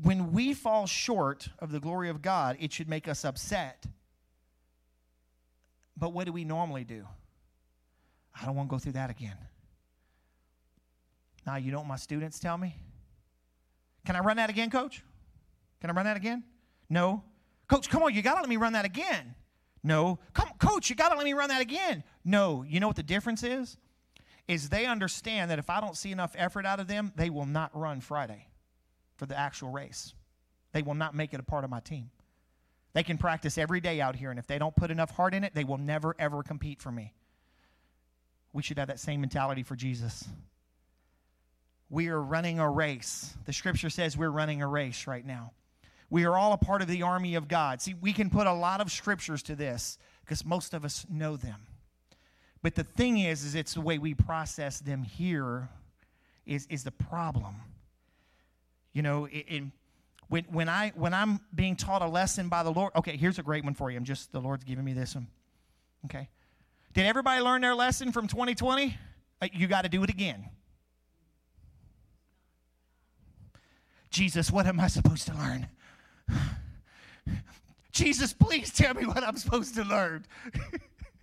when 0.01 0.31
we 0.31 0.53
fall 0.53 0.85
short 0.85 1.49
of 1.59 1.71
the 1.71 1.79
glory 1.79 2.09
of 2.09 2.21
God, 2.21 2.57
it 2.59 2.71
should 2.71 2.87
make 2.87 3.07
us 3.07 3.25
upset. 3.25 3.85
But 5.97 6.13
what 6.13 6.25
do 6.25 6.31
we 6.31 6.45
normally 6.45 6.85
do? 6.85 7.05
I 8.39 8.45
don't 8.45 8.55
want 8.55 8.69
to 8.69 8.75
go 8.75 8.79
through 8.79 8.93
that 8.93 9.09
again. 9.09 9.37
Now, 11.45 11.57
you 11.57 11.71
know 11.71 11.79
what 11.79 11.87
my 11.87 11.97
students 11.97 12.39
tell 12.39 12.57
me? 12.57 12.75
Can 14.05 14.15
I 14.15 14.19
run 14.19 14.37
that 14.37 14.49
again, 14.49 14.69
coach? 14.69 15.03
Can 15.81 15.89
I 15.89 15.93
run 15.93 16.05
that 16.05 16.15
again? 16.15 16.43
No. 16.89 17.23
Coach, 17.67 17.89
come 17.89 18.03
on, 18.03 18.13
you 18.13 18.21
got 18.21 18.35
to 18.35 18.41
let 18.41 18.49
me 18.49 18.57
run 18.57 18.73
that 18.73 18.85
again. 18.85 19.35
No. 19.83 20.19
Come, 20.33 20.49
coach, 20.59 20.89
you 20.89 20.95
got 20.95 21.09
to 21.09 21.15
let 21.15 21.25
me 21.25 21.33
run 21.33 21.49
that 21.49 21.61
again. 21.61 22.03
No. 22.23 22.63
You 22.63 22.79
know 22.79 22.87
what 22.87 22.95
the 22.95 23.03
difference 23.03 23.43
is? 23.43 23.77
Is 24.47 24.69
they 24.69 24.85
understand 24.85 25.51
that 25.51 25.59
if 25.59 25.69
I 25.69 25.81
don't 25.81 25.97
see 25.97 26.11
enough 26.11 26.33
effort 26.37 26.65
out 26.65 26.79
of 26.79 26.87
them, 26.87 27.11
they 27.15 27.29
will 27.29 27.45
not 27.45 27.77
run 27.77 27.99
Friday 28.01 28.48
for 29.19 29.25
the 29.25 29.37
actual 29.37 29.69
race. 29.69 30.13
They 30.71 30.81
will 30.81 30.95
not 30.95 31.13
make 31.13 31.33
it 31.33 31.39
a 31.39 31.43
part 31.43 31.63
of 31.63 31.69
my 31.69 31.81
team. 31.81 32.09
They 32.93 33.03
can 33.03 33.17
practice 33.17 33.57
every 33.57 33.81
day 33.81 34.01
out 34.01 34.15
here, 34.15 34.31
and 34.31 34.39
if 34.39 34.47
they 34.47 34.57
don't 34.57 34.75
put 34.75 34.89
enough 34.89 35.11
heart 35.11 35.33
in 35.35 35.43
it, 35.43 35.53
they 35.53 35.63
will 35.63 35.77
never, 35.77 36.15
ever 36.17 36.41
compete 36.41 36.81
for 36.81 36.91
me. 36.91 37.13
We 38.53 38.63
should 38.63 38.79
have 38.79 38.87
that 38.87 38.99
same 38.99 39.21
mentality 39.21 39.61
for 39.61 39.75
Jesus. 39.75 40.27
We 41.89 42.07
are 42.07 42.21
running 42.21 42.59
a 42.59 42.69
race. 42.69 43.35
The 43.45 43.53
scripture 43.53 43.89
says 43.89 44.17
we're 44.17 44.29
running 44.29 44.61
a 44.61 44.67
race 44.67 45.05
right 45.05 45.25
now. 45.25 45.51
We 46.09 46.25
are 46.25 46.35
all 46.35 46.53
a 46.53 46.57
part 46.57 46.81
of 46.81 46.87
the 46.87 47.03
army 47.03 47.35
of 47.35 47.47
God. 47.47 47.81
See, 47.81 47.93
we 47.93 48.13
can 48.13 48.31
put 48.31 48.47
a 48.47 48.53
lot 48.53 48.81
of 48.81 48.91
scriptures 48.91 49.43
to 49.43 49.55
this 49.55 49.99
because 50.21 50.43
most 50.43 50.73
of 50.73 50.83
us 50.83 51.05
know 51.09 51.37
them. 51.37 51.67
But 52.63 52.75
the 52.75 52.83
thing 52.83 53.19
is, 53.19 53.43
is 53.43 53.53
it's 53.53 53.75
the 53.75 53.81
way 53.81 53.99
we 53.99 54.15
process 54.15 54.79
them 54.79 55.03
here 55.03 55.69
is, 56.45 56.65
is 56.69 56.83
the 56.83 56.91
problem. 56.91 57.55
You 58.93 59.01
know, 59.01 59.27
in, 59.27 59.71
when, 60.27 60.45
when, 60.45 60.69
I, 60.69 60.91
when 60.95 61.13
I'm 61.13 61.39
being 61.53 61.75
taught 61.75 62.01
a 62.01 62.07
lesson 62.07 62.49
by 62.49 62.63
the 62.63 62.71
Lord, 62.71 62.93
okay, 62.95 63.17
here's 63.17 63.39
a 63.39 63.43
great 63.43 63.63
one 63.63 63.73
for 63.73 63.89
you. 63.89 63.97
I'm 63.97 64.05
just, 64.05 64.31
the 64.31 64.39
Lord's 64.39 64.63
giving 64.63 64.85
me 64.85 64.93
this 64.93 65.15
one. 65.15 65.27
Okay. 66.05 66.29
Did 66.93 67.05
everybody 67.05 67.41
learn 67.41 67.61
their 67.61 67.75
lesson 67.75 68.11
from 68.11 68.27
2020? 68.27 68.97
Uh, 69.41 69.47
you 69.53 69.67
got 69.67 69.83
to 69.83 69.89
do 69.89 70.03
it 70.03 70.09
again. 70.09 70.49
Jesus, 74.09 74.51
what 74.51 74.65
am 74.65 74.79
I 74.79 74.87
supposed 74.87 75.27
to 75.27 75.33
learn? 75.35 75.67
Jesus, 77.91 78.33
please 78.33 78.71
tell 78.71 78.93
me 78.93 79.05
what 79.05 79.23
I'm 79.23 79.37
supposed 79.37 79.75
to 79.75 79.83
learn. 79.83 80.25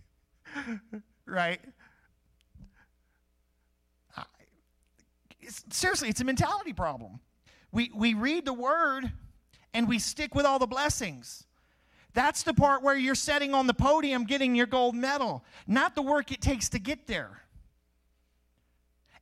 right? 1.27 1.61
It's, 5.41 5.65
seriously, 5.71 6.09
it's 6.09 6.21
a 6.21 6.25
mentality 6.25 6.73
problem. 6.73 7.21
We, 7.77 7.91
we 7.95 8.15
read 8.15 8.47
the 8.47 8.55
word 8.55 9.13
and 9.75 9.87
we 9.87 9.99
stick 9.99 10.35
with 10.35 10.47
all 10.47 10.59
the 10.59 10.67
blessings. 10.67 11.45
That's 12.15 12.43
the 12.43 12.55
part 12.55 12.83
where 12.83 12.97
you're 12.97 13.15
sitting 13.15 13.53
on 13.53 13.67
the 13.67 13.75
podium 13.75 14.25
getting 14.25 14.55
your 14.55 14.65
gold 14.65 14.95
medal, 14.95 15.45
not 15.67 15.95
the 15.95 16.01
work 16.01 16.33
it 16.33 16.41
takes 16.41 16.71
to 16.71 16.79
get 16.79 17.07
there. 17.07 17.43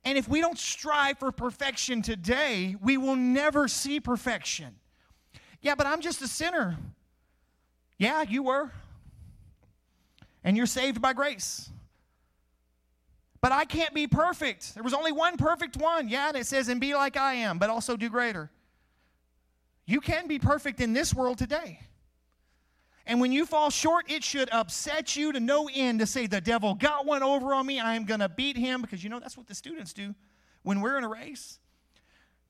And 0.05 0.17
if 0.17 0.29
we 0.29 0.39
don't 0.39 0.57
strive 0.57 1.19
for 1.19 1.33
perfection 1.33 2.01
today, 2.01 2.77
we 2.81 2.95
will 2.95 3.17
never 3.17 3.67
see 3.67 3.99
perfection. 3.99 4.75
Yeah, 5.59 5.75
but 5.75 5.85
I'm 5.85 5.99
just 5.99 6.21
a 6.21 6.27
sinner. 6.29 6.77
Yeah, 7.97 8.21
you 8.21 8.43
were. 8.43 8.71
And 10.45 10.55
you're 10.55 10.65
saved 10.65 11.01
by 11.01 11.11
grace. 11.11 11.69
But 13.45 13.51
I 13.51 13.63
can't 13.63 13.93
be 13.93 14.07
perfect. 14.07 14.73
There 14.73 14.81
was 14.81 14.95
only 14.95 15.11
one 15.11 15.37
perfect 15.37 15.77
one. 15.77 16.09
Yeah, 16.09 16.29
and 16.29 16.37
it 16.37 16.47
says, 16.47 16.67
and 16.67 16.81
be 16.81 16.95
like 16.95 17.15
I 17.15 17.35
am, 17.35 17.59
but 17.59 17.69
also 17.69 17.95
do 17.95 18.09
greater. 18.09 18.49
You 19.85 20.01
can 20.01 20.27
be 20.27 20.39
perfect 20.39 20.81
in 20.81 20.93
this 20.93 21.13
world 21.13 21.37
today. 21.37 21.79
And 23.05 23.21
when 23.21 23.31
you 23.31 23.45
fall 23.45 23.69
short, 23.69 24.09
it 24.09 24.23
should 24.23 24.49
upset 24.51 25.15
you 25.15 25.31
to 25.31 25.39
no 25.39 25.69
end 25.71 25.99
to 25.99 26.07
say, 26.07 26.25
the 26.25 26.41
devil 26.41 26.73
got 26.73 27.05
one 27.05 27.21
over 27.21 27.53
on 27.53 27.67
me. 27.67 27.79
I 27.79 27.93
am 27.93 28.05
going 28.05 28.19
to 28.19 28.29
beat 28.29 28.57
him 28.57 28.81
because 28.81 29.03
you 29.03 29.11
know 29.11 29.19
that's 29.19 29.37
what 29.37 29.45
the 29.45 29.53
students 29.53 29.93
do 29.93 30.15
when 30.63 30.81
we're 30.81 30.97
in 30.97 31.03
a 31.03 31.09
race. 31.09 31.59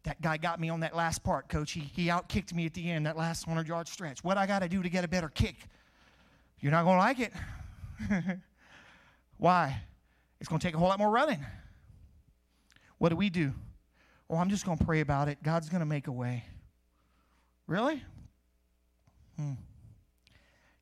That 0.03 0.21
guy 0.21 0.37
got 0.37 0.61
me 0.61 0.69
on 0.69 0.79
that 0.79 0.95
last 0.95 1.25
part, 1.25 1.49
coach. 1.49 1.73
He, 1.73 1.81
he 1.81 2.05
outkicked 2.07 2.53
me 2.53 2.67
at 2.67 2.73
the 2.73 2.89
end, 2.89 3.05
that 3.05 3.17
last 3.17 3.47
100 3.47 3.67
yard 3.67 3.89
stretch. 3.89 4.23
What 4.23 4.37
I 4.37 4.47
got 4.47 4.59
to 4.59 4.69
do 4.69 4.81
to 4.81 4.87
get 4.87 5.03
a 5.03 5.09
better 5.09 5.27
kick? 5.27 5.57
You're 6.61 6.71
not 6.71 6.85
going 6.85 6.95
to 6.95 7.03
like 7.03 7.19
it. 7.19 8.39
Why? 9.37 9.81
It's 10.45 10.49
going 10.51 10.59
to 10.59 10.67
take 10.67 10.75
a 10.75 10.77
whole 10.77 10.89
lot 10.89 10.99
more 10.99 11.09
running. 11.09 11.43
What 12.99 13.09
do 13.09 13.15
we 13.15 13.31
do? 13.31 13.51
Oh, 14.29 14.37
I'm 14.37 14.51
just 14.51 14.63
going 14.63 14.77
to 14.77 14.85
pray 14.85 14.99
about 14.99 15.27
it. 15.27 15.41
God's 15.41 15.69
going 15.69 15.79
to 15.79 15.87
make 15.87 16.05
a 16.05 16.11
way. 16.11 16.43
Really? 17.65 18.03
Hmm. 19.37 19.53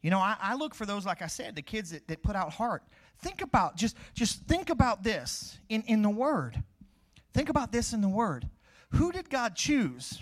You 0.01 0.11
know, 0.11 0.19
I, 0.19 0.35
I, 0.37 0.55
look 0.55 0.75
for 0.75 0.85
those, 0.85 1.05
like 1.05 1.21
I 1.21 1.27
said, 1.27 1.55
the 1.55 1.61
kids 1.61 1.91
that, 1.91 2.05
that 2.09 2.21
put 2.21 2.35
out 2.35 2.51
heart. 2.51 2.83
Think 3.19 3.41
about, 3.41 3.77
just, 3.77 3.95
just 4.13 4.41
think 4.47 4.69
about 4.69 5.01
this 5.01 5.57
in, 5.69 5.83
in 5.83 6.01
the 6.01 6.09
Word. 6.09 6.61
Think 7.33 7.47
about 7.47 7.71
this 7.71 7.93
in 7.93 8.01
the 8.01 8.09
Word. 8.09 8.49
Who 8.89 9.13
did 9.13 9.29
God 9.29 9.55
choose? 9.55 10.19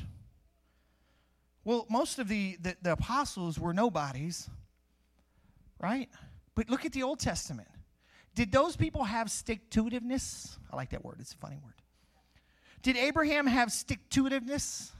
Well, 1.63 1.87
most 1.89 2.19
of 2.19 2.27
the, 2.27 2.59
the, 2.61 2.75
the 2.83 2.91
apostles 2.91 3.57
were 3.57 3.73
nobodies, 3.73 4.47
right? 5.79 6.09
But 6.53 6.69
look 6.69 6.85
at 6.85 6.91
the 6.91 7.01
Old 7.01 7.19
Testament. 7.19 7.69
Did 8.35 8.51
those 8.51 8.75
people 8.75 9.03
have 9.03 9.29
stick 9.29 9.69
to 9.71 9.83
itiveness? 9.83 10.57
I 10.71 10.75
like 10.75 10.91
that 10.91 11.03
word, 11.03 11.17
it's 11.19 11.33
a 11.33 11.37
funny 11.37 11.57
word. 11.63 11.73
Did 12.81 12.97
Abraham 12.97 13.45
have 13.47 13.71
stick 13.71 13.99
to 14.11 14.23
itiveness? 14.23 14.91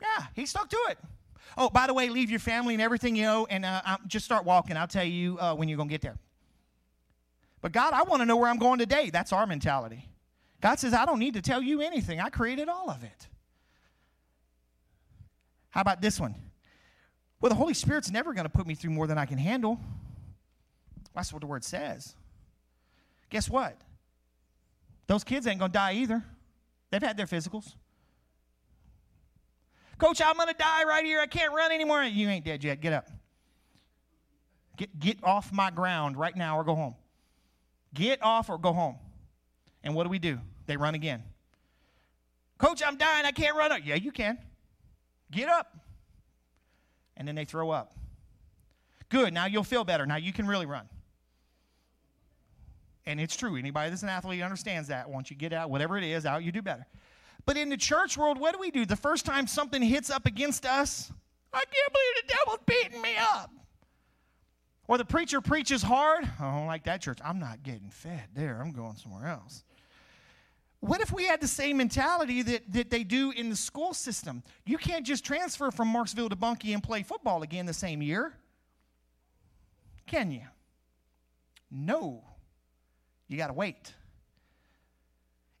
Yeah, 0.00 0.26
he 0.34 0.46
stuck 0.46 0.68
to 0.70 0.78
it. 0.90 0.98
Oh, 1.56 1.68
by 1.68 1.86
the 1.86 1.94
way, 1.94 2.08
leave 2.08 2.30
your 2.30 2.40
family 2.40 2.74
and 2.74 2.82
everything 2.82 3.16
you 3.16 3.24
know 3.24 3.46
and 3.50 3.64
uh, 3.64 3.98
just 4.06 4.24
start 4.24 4.44
walking. 4.44 4.76
I'll 4.76 4.86
tell 4.86 5.04
you 5.04 5.38
uh, 5.38 5.54
when 5.54 5.68
you're 5.68 5.76
going 5.76 5.88
to 5.88 5.92
get 5.92 6.00
there. 6.00 6.16
But 7.60 7.72
God, 7.72 7.92
I 7.92 8.02
want 8.04 8.22
to 8.22 8.26
know 8.26 8.36
where 8.36 8.48
I'm 8.48 8.58
going 8.58 8.78
today. 8.78 9.10
That's 9.10 9.32
our 9.32 9.46
mentality. 9.46 10.08
God 10.60 10.78
says, 10.78 10.94
I 10.94 11.04
don't 11.04 11.18
need 11.18 11.34
to 11.34 11.42
tell 11.42 11.62
you 11.62 11.80
anything. 11.80 12.20
I 12.20 12.28
created 12.28 12.68
all 12.68 12.90
of 12.90 13.02
it. 13.02 13.28
How 15.70 15.80
about 15.80 16.00
this 16.00 16.20
one? 16.20 16.34
Well, 17.40 17.48
the 17.48 17.56
Holy 17.56 17.74
Spirit's 17.74 18.10
never 18.10 18.34
going 18.34 18.44
to 18.44 18.50
put 18.50 18.66
me 18.66 18.74
through 18.74 18.90
more 18.90 19.06
than 19.06 19.18
I 19.18 19.26
can 19.26 19.38
handle. 19.38 19.80
That's 21.20 21.34
what 21.34 21.42
the 21.42 21.46
word 21.46 21.62
says. 21.62 22.14
Guess 23.28 23.50
what? 23.50 23.76
Those 25.06 25.22
kids 25.22 25.46
ain't 25.46 25.58
going 25.58 25.70
to 25.70 25.76
die 25.76 25.92
either. 25.96 26.24
They've 26.88 27.02
had 27.02 27.18
their 27.18 27.26
physicals. 27.26 27.74
Coach, 29.98 30.22
I'm 30.24 30.36
going 30.36 30.48
to 30.48 30.54
die 30.54 30.84
right 30.84 31.04
here. 31.04 31.20
I 31.20 31.26
can't 31.26 31.52
run 31.52 31.72
anymore. 31.72 32.02
You 32.04 32.30
ain't 32.30 32.46
dead 32.46 32.64
yet. 32.64 32.80
Get 32.80 32.94
up. 32.94 33.10
Get, 34.78 34.98
get 34.98 35.18
off 35.22 35.52
my 35.52 35.70
ground 35.70 36.16
right 36.16 36.34
now 36.34 36.58
or 36.58 36.64
go 36.64 36.74
home. 36.74 36.94
Get 37.92 38.22
off 38.22 38.48
or 38.48 38.56
go 38.56 38.72
home. 38.72 38.96
And 39.84 39.94
what 39.94 40.04
do 40.04 40.08
we 40.08 40.18
do? 40.18 40.38
They 40.64 40.78
run 40.78 40.94
again. 40.94 41.22
Coach, 42.56 42.82
I'm 42.82 42.96
dying. 42.96 43.26
I 43.26 43.32
can't 43.32 43.54
run. 43.54 43.72
Up. 43.72 43.80
Yeah, 43.84 43.96
you 43.96 44.10
can. 44.10 44.38
Get 45.30 45.50
up. 45.50 45.76
And 47.14 47.28
then 47.28 47.34
they 47.34 47.44
throw 47.44 47.68
up. 47.68 47.92
Good. 49.10 49.34
Now 49.34 49.44
you'll 49.44 49.64
feel 49.64 49.84
better. 49.84 50.06
Now 50.06 50.16
you 50.16 50.32
can 50.32 50.46
really 50.46 50.64
run. 50.64 50.88
And 53.10 53.20
it's 53.20 53.34
true. 53.34 53.56
Anybody 53.56 53.90
that's 53.90 54.04
an 54.04 54.08
athlete 54.08 54.40
understands 54.40 54.86
that. 54.86 55.10
Once 55.10 55.30
you 55.30 55.36
get 55.36 55.52
out, 55.52 55.68
whatever 55.68 55.98
it 55.98 56.04
is, 56.04 56.24
out, 56.24 56.44
you 56.44 56.52
do 56.52 56.62
better. 56.62 56.86
But 57.44 57.56
in 57.56 57.68
the 57.68 57.76
church 57.76 58.16
world, 58.16 58.38
what 58.38 58.52
do 58.52 58.60
we 58.60 58.70
do? 58.70 58.86
The 58.86 58.94
first 58.94 59.26
time 59.26 59.48
something 59.48 59.82
hits 59.82 60.10
up 60.10 60.26
against 60.26 60.64
us, 60.64 61.10
I 61.52 61.58
can't 61.58 61.92
believe 61.92 62.22
the 62.22 62.34
devil's 62.36 62.60
beating 62.66 63.02
me 63.02 63.16
up. 63.18 63.50
Or 64.86 64.96
the 64.96 65.04
preacher 65.04 65.40
preaches 65.40 65.82
hard. 65.82 66.24
I 66.38 66.56
don't 66.56 66.66
like 66.66 66.84
that 66.84 67.00
church. 67.00 67.18
I'm 67.24 67.40
not 67.40 67.64
getting 67.64 67.90
fed 67.90 68.28
there. 68.32 68.60
I'm 68.62 68.70
going 68.70 68.94
somewhere 68.94 69.26
else. 69.26 69.64
what 70.78 71.00
if 71.00 71.10
we 71.10 71.24
had 71.24 71.40
the 71.40 71.48
same 71.48 71.78
mentality 71.78 72.42
that, 72.42 72.72
that 72.72 72.90
they 72.90 73.02
do 73.02 73.32
in 73.32 73.50
the 73.50 73.56
school 73.56 73.92
system? 73.92 74.44
You 74.64 74.78
can't 74.78 75.04
just 75.04 75.24
transfer 75.24 75.72
from 75.72 75.92
Marksville 75.92 76.30
to 76.30 76.36
Bunkie 76.36 76.74
and 76.74 76.82
play 76.82 77.02
football 77.02 77.42
again 77.42 77.66
the 77.66 77.74
same 77.74 78.02
year. 78.02 78.34
Can 80.06 80.30
you? 80.30 80.42
No. 81.72 82.22
You 83.30 83.38
got 83.38 83.46
to 83.46 83.54
wait. 83.54 83.94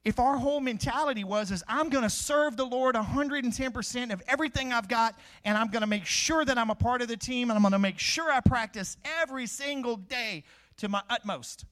If 0.04 0.18
our 0.18 0.36
whole 0.36 0.60
mentality 0.60 1.24
was 1.24 1.50
is 1.50 1.62
I'm 1.68 1.88
going 1.88 2.04
to 2.04 2.10
serve 2.10 2.56
the 2.56 2.64
Lord 2.64 2.94
110% 2.96 4.12
of 4.12 4.22
everything 4.26 4.72
I've 4.72 4.88
got 4.88 5.18
and 5.44 5.56
I'm 5.56 5.68
going 5.68 5.82
to 5.82 5.86
make 5.86 6.04
sure 6.04 6.44
that 6.44 6.58
I'm 6.58 6.70
a 6.70 6.74
part 6.74 7.00
of 7.00 7.08
the 7.08 7.16
team 7.16 7.48
and 7.48 7.56
I'm 7.56 7.62
going 7.62 7.72
to 7.72 7.78
make 7.78 7.98
sure 7.98 8.30
I 8.30 8.40
practice 8.40 8.96
every 9.22 9.46
single 9.46 9.96
day 9.96 10.44
to 10.78 10.88
my 10.88 11.02
utmost 11.08 11.64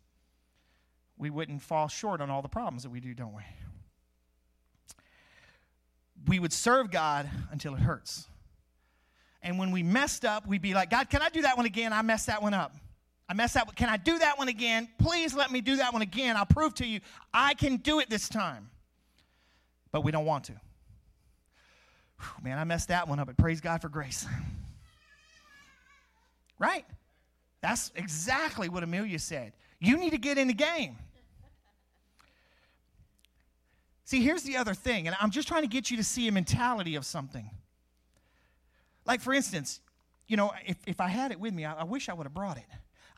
we 1.18 1.30
wouldn't 1.30 1.62
fall 1.62 1.88
short 1.88 2.20
on 2.20 2.30
all 2.30 2.42
the 2.42 2.48
problems 2.48 2.84
that 2.84 2.90
we 2.90 3.00
do, 3.00 3.12
don't 3.12 3.34
we? 3.34 3.42
We 6.26 6.38
would 6.38 6.52
serve 6.52 6.90
God 6.90 7.28
until 7.50 7.74
it 7.74 7.80
hurts. 7.80 8.26
And 9.42 9.58
when 9.58 9.70
we 9.70 9.82
messed 9.82 10.24
up, 10.24 10.46
we'd 10.46 10.62
be 10.62 10.74
like, 10.74 10.90
God, 10.90 11.10
can 11.10 11.22
I 11.22 11.28
do 11.28 11.42
that 11.42 11.56
one 11.56 11.66
again? 11.66 11.92
I 11.92 12.02
messed 12.02 12.26
that 12.26 12.42
one 12.42 12.54
up. 12.54 12.74
I 13.28 13.34
messed 13.34 13.54
that 13.54 13.66
one. 13.66 13.74
Can 13.74 13.88
I 13.88 13.98
do 13.98 14.18
that 14.18 14.38
one 14.38 14.48
again? 14.48 14.88
Please 14.98 15.34
let 15.34 15.50
me 15.50 15.60
do 15.60 15.76
that 15.76 15.92
one 15.92 16.02
again. 16.02 16.36
I'll 16.36 16.46
prove 16.46 16.74
to 16.76 16.86
you 16.86 17.00
I 17.32 17.54
can 17.54 17.76
do 17.76 18.00
it 18.00 18.08
this 18.08 18.28
time. 18.28 18.70
But 19.92 20.02
we 20.02 20.12
don't 20.12 20.24
want 20.24 20.44
to. 20.44 20.52
Whew, 22.20 22.44
man, 22.44 22.58
I 22.58 22.64
messed 22.64 22.88
that 22.88 23.08
one 23.08 23.18
up, 23.18 23.26
but 23.26 23.36
praise 23.36 23.60
God 23.60 23.82
for 23.82 23.88
grace. 23.88 24.26
Right? 26.60 26.84
That's 27.60 27.92
exactly 27.94 28.68
what 28.68 28.82
Amelia 28.82 29.20
said. 29.20 29.52
You 29.78 29.96
need 29.96 30.10
to 30.10 30.18
get 30.18 30.38
in 30.38 30.48
the 30.48 30.54
game. 30.54 30.96
See, 34.04 34.22
here's 34.22 34.42
the 34.42 34.56
other 34.56 34.74
thing, 34.74 35.06
and 35.06 35.16
I'm 35.20 35.30
just 35.30 35.46
trying 35.46 35.62
to 35.62 35.68
get 35.68 35.90
you 35.90 35.98
to 35.98 36.02
see 36.02 36.26
a 36.28 36.32
mentality 36.32 36.96
of 36.96 37.04
something. 37.06 37.48
Like, 39.04 39.20
for 39.20 39.32
instance, 39.32 39.80
you 40.26 40.36
know, 40.36 40.52
if, 40.66 40.76
if 40.86 41.00
I 41.00 41.08
had 41.08 41.30
it 41.30 41.38
with 41.38 41.54
me, 41.54 41.64
I, 41.64 41.74
I 41.74 41.84
wish 41.84 42.08
I 42.08 42.14
would 42.14 42.24
have 42.24 42.34
brought 42.34 42.56
it. 42.56 42.64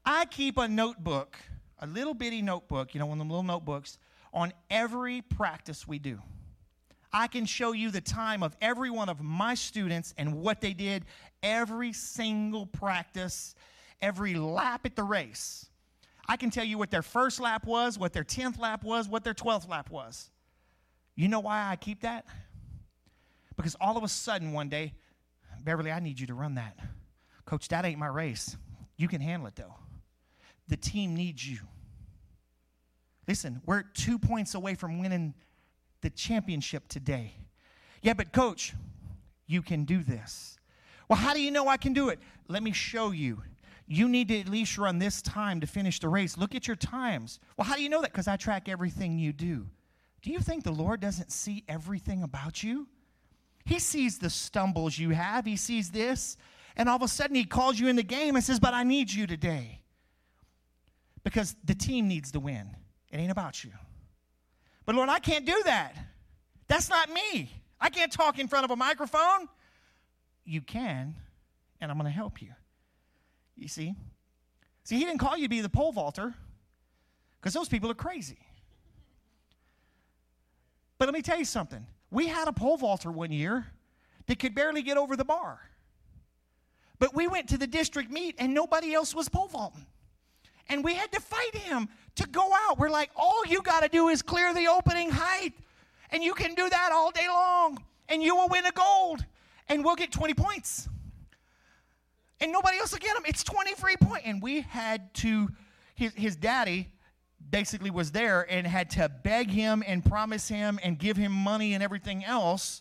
I 0.04 0.24
keep 0.26 0.58
a 0.58 0.68
notebook, 0.68 1.36
a 1.78 1.86
little 1.86 2.14
bitty 2.14 2.42
notebook, 2.42 2.94
you 2.94 3.00
know, 3.00 3.06
one 3.06 3.18
of 3.18 3.20
them 3.20 3.30
little 3.30 3.42
notebooks, 3.42 3.98
on 4.32 4.52
every 4.70 5.22
practice 5.22 5.86
we 5.86 5.98
do. 5.98 6.20
I 7.12 7.26
can 7.26 7.44
show 7.44 7.72
you 7.72 7.90
the 7.90 8.00
time 8.00 8.42
of 8.42 8.56
every 8.60 8.90
one 8.90 9.08
of 9.08 9.20
my 9.20 9.54
students 9.54 10.14
and 10.16 10.34
what 10.34 10.60
they 10.60 10.72
did 10.72 11.04
every 11.42 11.92
single 11.92 12.66
practice, 12.66 13.54
every 14.00 14.34
lap 14.34 14.82
at 14.84 14.94
the 14.94 15.02
race. 15.02 15.66
I 16.28 16.36
can 16.36 16.50
tell 16.50 16.64
you 16.64 16.78
what 16.78 16.90
their 16.90 17.02
first 17.02 17.40
lap 17.40 17.66
was, 17.66 17.98
what 17.98 18.12
their 18.12 18.24
10th 18.24 18.58
lap 18.58 18.84
was, 18.84 19.08
what 19.08 19.24
their 19.24 19.34
12th 19.34 19.68
lap 19.68 19.90
was. 19.90 20.30
You 21.16 21.28
know 21.28 21.40
why 21.40 21.68
I 21.68 21.76
keep 21.76 22.02
that? 22.02 22.26
Because 23.56 23.76
all 23.80 23.96
of 23.96 24.04
a 24.04 24.08
sudden 24.08 24.52
one 24.52 24.68
day, 24.68 24.92
Beverly, 25.64 25.90
I 25.90 26.00
need 26.00 26.20
you 26.20 26.26
to 26.28 26.34
run 26.34 26.54
that. 26.54 26.78
Coach, 27.44 27.68
that 27.68 27.84
ain't 27.84 27.98
my 27.98 28.06
race. 28.06 28.56
You 28.96 29.08
can 29.08 29.20
handle 29.20 29.48
it 29.48 29.56
though. 29.56 29.74
The 30.70 30.76
team 30.76 31.14
needs 31.14 31.46
you. 31.46 31.58
Listen, 33.26 33.60
we're 33.66 33.82
two 33.82 34.18
points 34.18 34.54
away 34.54 34.74
from 34.76 35.00
winning 35.00 35.34
the 36.00 36.10
championship 36.10 36.88
today. 36.88 37.34
Yeah, 38.02 38.14
but 38.14 38.32
coach, 38.32 38.72
you 39.46 39.62
can 39.62 39.84
do 39.84 40.04
this. 40.04 40.58
Well, 41.08 41.18
how 41.18 41.34
do 41.34 41.42
you 41.42 41.50
know 41.50 41.66
I 41.66 41.76
can 41.76 41.92
do 41.92 42.08
it? 42.08 42.20
Let 42.46 42.62
me 42.62 42.70
show 42.70 43.10
you. 43.10 43.42
You 43.88 44.08
need 44.08 44.28
to 44.28 44.38
at 44.38 44.48
least 44.48 44.78
run 44.78 45.00
this 45.00 45.20
time 45.20 45.60
to 45.60 45.66
finish 45.66 45.98
the 45.98 46.08
race. 46.08 46.38
Look 46.38 46.54
at 46.54 46.68
your 46.68 46.76
times. 46.76 47.40
Well, 47.56 47.66
how 47.66 47.74
do 47.74 47.82
you 47.82 47.88
know 47.88 48.00
that? 48.02 48.12
Because 48.12 48.28
I 48.28 48.36
track 48.36 48.68
everything 48.68 49.18
you 49.18 49.32
do. 49.32 49.66
Do 50.22 50.30
you 50.30 50.38
think 50.38 50.62
the 50.62 50.70
Lord 50.70 51.00
doesn't 51.00 51.32
see 51.32 51.64
everything 51.68 52.22
about 52.22 52.62
you? 52.62 52.86
He 53.64 53.80
sees 53.80 54.18
the 54.18 54.30
stumbles 54.30 54.96
you 54.96 55.10
have, 55.10 55.46
He 55.46 55.56
sees 55.56 55.90
this, 55.90 56.36
and 56.76 56.88
all 56.88 56.96
of 56.96 57.02
a 57.02 57.08
sudden 57.08 57.34
He 57.34 57.44
calls 57.44 57.80
you 57.80 57.88
in 57.88 57.96
the 57.96 58.04
game 58.04 58.36
and 58.36 58.44
says, 58.44 58.60
But 58.60 58.72
I 58.72 58.84
need 58.84 59.12
you 59.12 59.26
today. 59.26 59.79
Because 61.22 61.54
the 61.64 61.74
team 61.74 62.08
needs 62.08 62.32
to 62.32 62.40
win. 62.40 62.76
It 63.10 63.18
ain't 63.18 63.30
about 63.30 63.64
you. 63.64 63.72
But 64.86 64.94
Lord, 64.94 65.08
I 65.08 65.18
can't 65.18 65.44
do 65.44 65.62
that. 65.64 65.94
That's 66.68 66.88
not 66.88 67.10
me. 67.10 67.50
I 67.80 67.90
can't 67.90 68.12
talk 68.12 68.38
in 68.38 68.48
front 68.48 68.64
of 68.64 68.70
a 68.70 68.76
microphone. 68.76 69.48
You 70.44 70.60
can, 70.60 71.16
and 71.80 71.90
I'm 71.90 71.98
going 71.98 72.10
to 72.10 72.16
help 72.16 72.40
you. 72.40 72.52
You 73.56 73.68
see? 73.68 73.94
See, 74.84 74.96
He 74.96 75.04
didn't 75.04 75.18
call 75.18 75.36
you 75.36 75.44
to 75.44 75.48
be 75.48 75.60
the 75.60 75.68
pole 75.68 75.92
vaulter 75.92 76.34
because 77.40 77.54
those 77.54 77.68
people 77.68 77.90
are 77.90 77.94
crazy. 77.94 78.38
But 80.98 81.06
let 81.06 81.14
me 81.14 81.22
tell 81.22 81.38
you 81.38 81.44
something. 81.44 81.86
We 82.10 82.26
had 82.26 82.48
a 82.48 82.52
pole 82.52 82.76
vaulter 82.76 83.10
one 83.10 83.32
year 83.32 83.66
that 84.26 84.38
could 84.38 84.54
barely 84.54 84.82
get 84.82 84.96
over 84.96 85.16
the 85.16 85.24
bar. 85.24 85.60
But 86.98 87.14
we 87.14 87.26
went 87.26 87.48
to 87.48 87.58
the 87.58 87.66
district 87.66 88.10
meet 88.10 88.34
and 88.38 88.52
nobody 88.52 88.92
else 88.92 89.14
was 89.14 89.28
pole 89.28 89.48
vaulting. 89.48 89.86
And 90.70 90.84
we 90.84 90.94
had 90.94 91.10
to 91.12 91.20
fight 91.20 91.54
him 91.54 91.88
to 92.14 92.26
go 92.28 92.48
out. 92.54 92.78
We're 92.78 92.90
like, 92.90 93.10
all 93.16 93.44
you 93.46 93.60
got 93.60 93.82
to 93.82 93.88
do 93.88 94.08
is 94.08 94.22
clear 94.22 94.54
the 94.54 94.68
opening 94.68 95.10
height. 95.10 95.52
And 96.10 96.22
you 96.22 96.32
can 96.32 96.54
do 96.54 96.68
that 96.68 96.90
all 96.92 97.10
day 97.10 97.26
long. 97.28 97.82
And 98.08 98.22
you 98.22 98.36
will 98.36 98.48
win 98.48 98.64
a 98.64 98.72
gold. 98.72 99.24
And 99.68 99.84
we'll 99.84 99.96
get 99.96 100.12
20 100.12 100.32
points. 100.34 100.88
And 102.40 102.52
nobody 102.52 102.78
else 102.78 102.92
will 102.92 103.00
get 103.00 103.14
them. 103.14 103.24
It's 103.26 103.42
20 103.42 103.74
free 103.74 103.96
points. 103.96 104.22
And 104.24 104.40
we 104.40 104.60
had 104.62 105.12
to, 105.14 105.48
his, 105.96 106.12
his 106.14 106.36
daddy 106.36 106.88
basically 107.50 107.90
was 107.90 108.12
there 108.12 108.46
and 108.48 108.66
had 108.66 108.90
to 108.90 109.08
beg 109.08 109.50
him 109.50 109.82
and 109.86 110.04
promise 110.04 110.48
him 110.48 110.78
and 110.82 110.98
give 110.98 111.16
him 111.16 111.32
money 111.32 111.74
and 111.74 111.82
everything 111.82 112.24
else. 112.24 112.80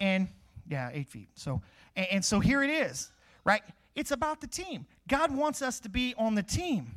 And 0.00 0.28
yeah, 0.66 0.90
eight 0.92 1.10
feet. 1.10 1.28
So, 1.34 1.60
and, 1.94 2.06
and 2.10 2.24
so 2.24 2.40
here 2.40 2.62
it 2.62 2.70
is, 2.70 3.10
right? 3.44 3.62
It's 3.94 4.10
about 4.10 4.40
the 4.40 4.46
team. 4.46 4.86
God 5.08 5.34
wants 5.34 5.62
us 5.62 5.80
to 5.80 5.88
be 5.88 6.14
on 6.16 6.34
the 6.34 6.42
team. 6.42 6.94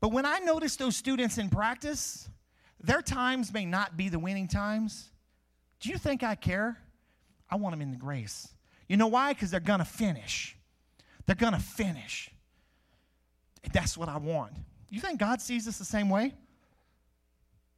But 0.00 0.12
when 0.12 0.24
I 0.24 0.38
notice 0.38 0.76
those 0.76 0.96
students 0.96 1.38
in 1.38 1.50
practice, 1.50 2.28
their 2.82 3.02
times 3.02 3.52
may 3.52 3.64
not 3.64 3.96
be 3.96 4.08
the 4.08 4.18
winning 4.18 4.48
times. 4.48 5.10
Do 5.80 5.90
you 5.90 5.98
think 5.98 6.22
I 6.22 6.34
care? 6.34 6.78
I 7.50 7.56
want 7.56 7.72
them 7.72 7.82
in 7.82 7.90
the 7.90 7.96
grace. 7.96 8.48
You 8.88 8.96
know 8.96 9.06
why? 9.06 9.32
Because 9.32 9.50
they're 9.50 9.60
going 9.60 9.80
to 9.80 9.84
finish. 9.84 10.56
They're 11.26 11.36
going 11.36 11.52
to 11.52 11.60
finish. 11.60 12.30
That's 13.72 13.98
what 13.98 14.08
I 14.08 14.16
want. 14.16 14.52
You 14.90 15.00
think 15.00 15.20
God 15.20 15.40
sees 15.40 15.68
us 15.68 15.78
the 15.78 15.84
same 15.84 16.08
way? 16.08 16.34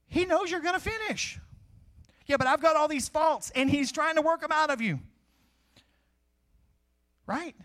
He 0.07 0.25
knows 0.25 0.51
you're 0.51 0.61
going 0.61 0.75
to 0.75 0.81
finish. 0.81 1.39
Yeah, 2.27 2.37
but 2.37 2.47
I've 2.47 2.61
got 2.61 2.77
all 2.77 2.87
these 2.87 3.09
faults, 3.09 3.51
and 3.55 3.69
He's 3.69 3.91
trying 3.91 4.15
to 4.17 4.23
work 4.23 4.41
them 4.41 4.53
out 4.53 4.71
of 4.71 4.81
you. 4.81 5.01
Right? 7.27 7.57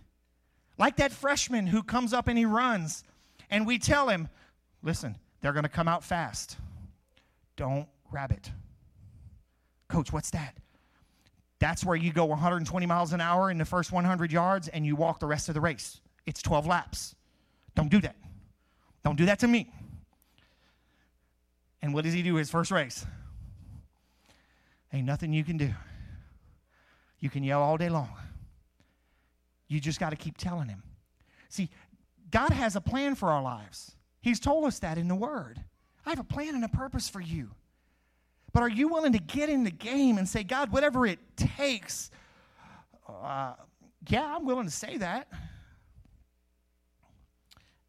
Like 0.78 0.98
that 0.98 1.12
freshman 1.12 1.68
who 1.68 1.84
comes 1.84 2.14
up 2.14 2.28
and 2.28 2.38
he 2.38 2.46
runs, 2.46 3.04
and 3.50 3.66
we 3.66 3.78
tell 3.78 4.10
him, 4.10 4.28
listen, 4.84 5.16
they're 5.42 5.54
going 5.54 5.64
to 5.64 5.70
come 5.70 5.88
out 5.88 6.04
fast. 6.04 6.58
Don't 7.56 7.88
grab 8.10 8.32
it. 8.32 8.52
Coach, 9.88 10.12
what's 10.12 10.32
that? 10.32 10.56
That's 11.60 11.86
where 11.86 11.96
you 11.96 12.12
go 12.12 12.26
120 12.26 12.86
miles 12.86 13.14
an 13.14 13.22
hour 13.22 13.50
in 13.50 13.58
the 13.58 13.66
first 13.66 13.92
100 13.92 14.32
yards 14.32 14.68
and 14.68 14.86
you 14.86 14.96
walk 14.96 15.20
the 15.20 15.28
rest 15.28 15.48
of 15.48 15.56
the 15.56 15.62
race. 15.62 16.02
It's 16.26 16.42
12 16.42 16.68
laps. 16.68 17.16
Don't 17.76 17.90
do 17.90 18.02
that. 18.02 18.16
Don't 19.04 19.16
do 19.16 19.26
that 19.28 19.40
to 19.40 19.48
me. 19.48 19.72
And 21.82 21.94
what 21.94 22.04
does 22.04 22.14
he 22.14 22.24
do 22.24 22.36
his 22.36 22.50
first 22.50 22.72
race? 22.72 23.06
Ain't 24.92 25.06
nothing 25.06 25.34
you 25.34 25.44
can 25.44 25.58
do. 25.58 25.72
You 27.20 27.30
can 27.30 27.44
yell 27.44 27.62
all 27.62 27.78
day 27.78 27.90
long. 27.90 28.10
You 29.68 29.80
just 29.80 30.00
got 30.00 30.12
to 30.12 30.16
keep 30.16 30.38
telling 30.38 30.68
him. 30.68 30.84
See, 31.50 31.70
God 32.32 32.52
has 32.52 32.76
a 32.76 32.82
plan 32.82 33.16
for 33.16 33.32
our 33.32 33.42
lives. 33.42 33.96
He's 34.22 34.40
told 34.40 34.66
us 34.66 34.80
that 34.80 34.98
in 34.98 35.08
the 35.08 35.16
Word. 35.16 35.60
I 36.06 36.10
have 36.10 36.20
a 36.20 36.24
plan 36.24 36.56
and 36.56 36.64
a 36.64 36.70
purpose 36.70 37.10
for 37.10 37.22
you. 37.22 37.52
But 38.54 38.64
are 38.64 38.70
you 38.70 38.88
willing 38.88 39.14
to 39.14 39.20
get 39.20 39.50
in 39.50 39.64
the 39.64 39.72
game 39.72 40.18
and 40.18 40.28
say, 40.28 40.44
God, 40.44 40.72
whatever 40.72 41.06
it 41.06 41.20
takes? 41.36 42.10
Uh, 43.08 43.54
yeah, 44.08 44.36
I'm 44.36 44.46
willing 44.46 44.66
to 44.66 44.72
say 44.72 44.98
that 44.98 45.28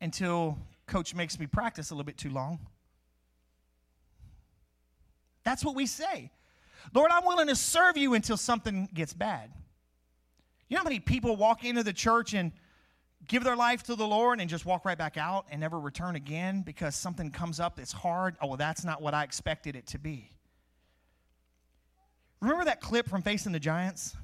until 0.00 0.58
coach 0.86 1.14
makes 1.14 1.38
me 1.38 1.46
practice 1.46 1.90
a 1.90 1.94
little 1.94 2.04
bit 2.04 2.16
too 2.16 2.30
long. 2.30 2.58
That's 5.44 5.64
what 5.64 5.74
we 5.74 5.86
say. 5.86 6.30
Lord, 6.92 7.10
I'm 7.12 7.24
willing 7.24 7.48
to 7.48 7.56
serve 7.56 7.96
you 7.96 8.14
until 8.14 8.36
something 8.36 8.88
gets 8.92 9.12
bad. 9.12 9.50
You 10.68 10.74
know 10.74 10.80
how 10.80 10.84
many 10.84 11.00
people 11.00 11.36
walk 11.36 11.64
into 11.64 11.82
the 11.82 11.92
church 11.92 12.34
and 12.34 12.52
give 13.28 13.44
their 13.44 13.56
life 13.56 13.84
to 13.84 13.94
the 13.94 14.06
Lord 14.06 14.40
and 14.40 14.50
just 14.50 14.66
walk 14.66 14.84
right 14.84 14.98
back 14.98 15.16
out 15.16 15.46
and 15.50 15.60
never 15.60 15.78
return 15.78 16.16
again 16.16 16.62
because 16.62 16.94
something 16.94 17.30
comes 17.30 17.60
up 17.60 17.76
that's 17.76 17.92
hard? 17.92 18.36
Oh, 18.40 18.48
well, 18.48 18.56
that's 18.56 18.84
not 18.84 19.00
what 19.00 19.14
I 19.14 19.24
expected 19.24 19.76
it 19.76 19.86
to 19.88 19.98
be. 19.98 20.30
Remember 22.40 22.64
that 22.64 22.80
clip 22.80 23.08
from 23.08 23.22
Facing 23.22 23.52
the 23.52 23.60
Giants? 23.60 24.16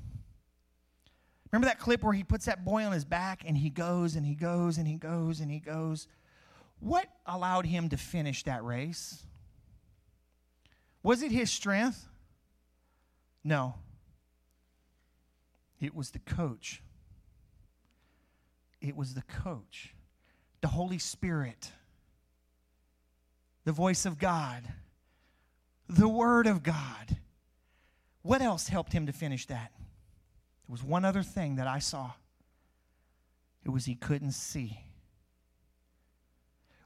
Remember 1.51 1.67
that 1.67 1.79
clip 1.79 2.03
where 2.03 2.13
he 2.13 2.25
puts 2.25 2.47
that 2.47 2.65
boy 2.65 2.85
on 2.85 2.93
his 2.93 3.05
back 3.05 3.43
and 3.47 3.57
he 3.57 3.71
goes 3.71 4.17
and 4.17 4.25
he 4.25 4.35
goes 4.35 4.79
and 4.79 4.87
he 4.87 4.97
goes 4.97 5.41
and 5.41 5.51
he 5.51 5.61
goes? 5.61 6.09
What 6.81 7.07
allowed 7.27 7.67
him 7.67 7.89
to 7.91 7.97
finish 7.97 8.43
that 8.45 8.65
race? 8.65 9.23
Was 11.03 11.23
it 11.23 11.31
his 11.31 11.51
strength? 11.51 12.09
No. 13.45 13.75
It 15.83 15.95
was 15.97 16.13
the 16.13 16.21
coach. 16.21 16.81
It 18.81 18.97
was 18.97 19.15
the 19.15 19.23
coach, 19.23 19.95
the 20.61 20.69
Holy 20.69 20.99
Spirit, 20.99 21.71
the 23.65 23.73
voice 23.73 24.07
of 24.07 24.19
God, 24.19 24.63
the 25.89 26.09
Word 26.09 26.47
of 26.47 26.63
God. 26.63 27.17
What 28.23 28.43
else 28.43 28.69
helped 28.69 28.93
him 28.93 29.07
to 29.07 29.13
finish 29.13 29.47
that? 29.47 29.73
There 29.75 30.73
was 30.73 30.85
one 30.85 31.05
other 31.05 31.23
thing 31.23 31.57
that 31.57 31.67
I 31.67 31.81
saw. 31.81 32.13
It 33.65 33.71
was 33.71 33.85
he 33.85 33.97
couldn't 33.97 34.33
see. 34.33 34.79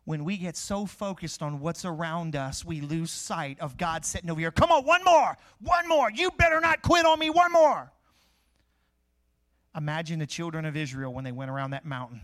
When 0.04 0.24
we 0.24 0.38
get 0.38 0.56
so 0.56 0.86
focused 0.86 1.42
on 1.42 1.60
what's 1.60 1.84
around 1.84 2.36
us, 2.36 2.64
we 2.64 2.80
lose 2.80 3.10
sight 3.10 3.58
of 3.60 3.76
God 3.76 4.04
sitting 4.04 4.30
over 4.30 4.40
here. 4.40 4.50
Come 4.50 4.70
on, 4.70 4.84
one 4.84 5.04
more, 5.04 5.36
one 5.60 5.88
more. 5.88 6.10
You 6.10 6.30
better 6.30 6.60
not 6.60 6.80
quit 6.80 7.04
on 7.04 7.18
me, 7.18 7.28
one 7.28 7.52
more. 7.52 7.90
Imagine 9.76 10.18
the 10.18 10.26
children 10.26 10.64
of 10.64 10.76
Israel 10.76 11.12
when 11.12 11.24
they 11.24 11.32
went 11.32 11.50
around 11.50 11.72
that 11.72 11.84
mountain 11.84 12.22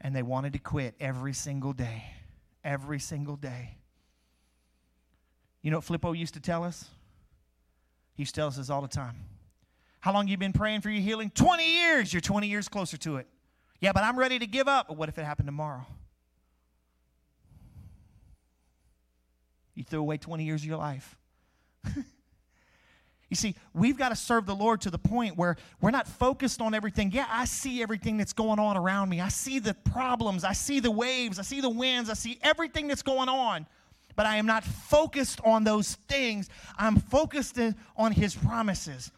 and 0.00 0.14
they 0.14 0.22
wanted 0.22 0.52
to 0.52 0.58
quit 0.58 0.94
every 1.00 1.32
single 1.32 1.72
day. 1.72 2.04
Every 2.62 2.98
single 2.98 3.36
day. 3.36 3.78
You 5.62 5.70
know 5.70 5.78
what 5.78 5.86
Flippo 5.86 6.16
used 6.16 6.34
to 6.34 6.40
tell 6.40 6.62
us? 6.62 6.84
He 8.14 8.22
used 8.22 8.34
to 8.34 8.40
tell 8.40 8.48
us 8.48 8.56
this 8.56 8.70
all 8.70 8.82
the 8.82 8.88
time. 8.88 9.16
How 10.00 10.12
long 10.12 10.28
you 10.28 10.36
been 10.36 10.52
praying 10.52 10.82
for 10.82 10.90
your 10.90 11.00
healing? 11.00 11.30
20 11.30 11.74
years. 11.74 12.12
You're 12.12 12.20
20 12.20 12.46
years 12.46 12.68
closer 12.68 12.96
to 12.98 13.16
it. 13.16 13.26
Yeah, 13.80 13.92
but 13.92 14.04
I'm 14.04 14.18
ready 14.18 14.38
to 14.38 14.46
give 14.46 14.68
up. 14.68 14.88
But 14.88 14.96
what 14.96 15.08
if 15.08 15.18
it 15.18 15.24
happened 15.24 15.48
tomorrow? 15.48 15.86
You 19.74 19.84
threw 19.84 20.00
away 20.00 20.18
20 20.18 20.44
years 20.44 20.62
of 20.62 20.66
your 20.66 20.78
life. 20.78 21.16
You 23.28 23.36
see, 23.36 23.56
we've 23.74 23.98
got 23.98 24.10
to 24.10 24.16
serve 24.16 24.46
the 24.46 24.54
Lord 24.54 24.80
to 24.82 24.90
the 24.90 24.98
point 24.98 25.36
where 25.36 25.56
we're 25.80 25.90
not 25.90 26.06
focused 26.06 26.60
on 26.60 26.74
everything. 26.74 27.10
Yeah, 27.10 27.26
I 27.28 27.44
see 27.44 27.82
everything 27.82 28.16
that's 28.16 28.32
going 28.32 28.60
on 28.60 28.76
around 28.76 29.08
me. 29.08 29.20
I 29.20 29.28
see 29.28 29.58
the 29.58 29.74
problems. 29.74 30.44
I 30.44 30.52
see 30.52 30.78
the 30.78 30.92
waves. 30.92 31.38
I 31.40 31.42
see 31.42 31.60
the 31.60 31.70
winds. 31.70 32.08
I 32.08 32.14
see 32.14 32.38
everything 32.42 32.86
that's 32.86 33.02
going 33.02 33.28
on. 33.28 33.66
But 34.14 34.26
I 34.26 34.36
am 34.36 34.46
not 34.46 34.62
focused 34.62 35.40
on 35.44 35.64
those 35.64 35.96
things. 36.08 36.48
I'm 36.78 36.96
focused 36.96 37.58
on 37.96 38.12
His 38.12 38.34
promises. 38.34 39.10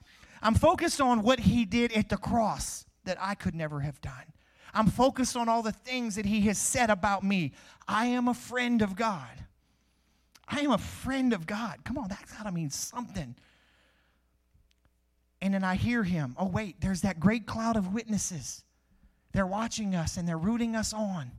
I'm 0.43 0.55
focused 0.55 1.01
on 1.01 1.23
what 1.23 1.39
He 1.41 1.67
did 1.67 1.93
at 1.93 2.09
the 2.09 2.17
cross 2.17 2.87
that 3.05 3.19
I 3.21 3.35
could 3.35 3.55
never 3.55 3.81
have 3.81 4.01
done. 4.01 4.13
I'm 4.73 4.89
focused 4.89 5.37
on 5.37 5.49
all 5.49 5.63
the 5.63 5.73
things 5.73 6.17
that 6.17 6.25
He 6.25 6.43
has 6.43 6.59
said 6.59 6.89
about 6.89 7.23
me. 7.23 7.53
I 7.87 8.07
am 8.07 8.27
a 8.27 8.35
friend 8.35 8.81
of 8.81 8.97
God. 8.97 9.29
I 10.49 10.61
am 10.61 10.71
a 10.71 10.79
friend 10.79 11.35
of 11.35 11.47
God. 11.47 11.85
Come 11.85 11.99
on, 11.99 12.09
that's 12.09 12.33
got 12.33 12.45
to 12.45 12.53
mean 12.53 12.71
something. 12.71 13.37
And 15.41 15.55
then 15.55 15.63
I 15.63 15.77
hear 15.77 16.03
him. 16.03 16.35
Oh, 16.39 16.47
wait, 16.47 16.81
there's 16.81 17.03
that 17.03 17.21
great 17.21 17.47
cloud 17.47 17.77
of 17.77 17.95
witnesses. 17.95 18.65
They're 19.33 19.47
watching 19.47 19.95
us 19.95 20.17
and 20.17 20.27
they're 20.27 20.39
rooting 20.39 20.75
us 20.75 20.93
on. 20.93 21.31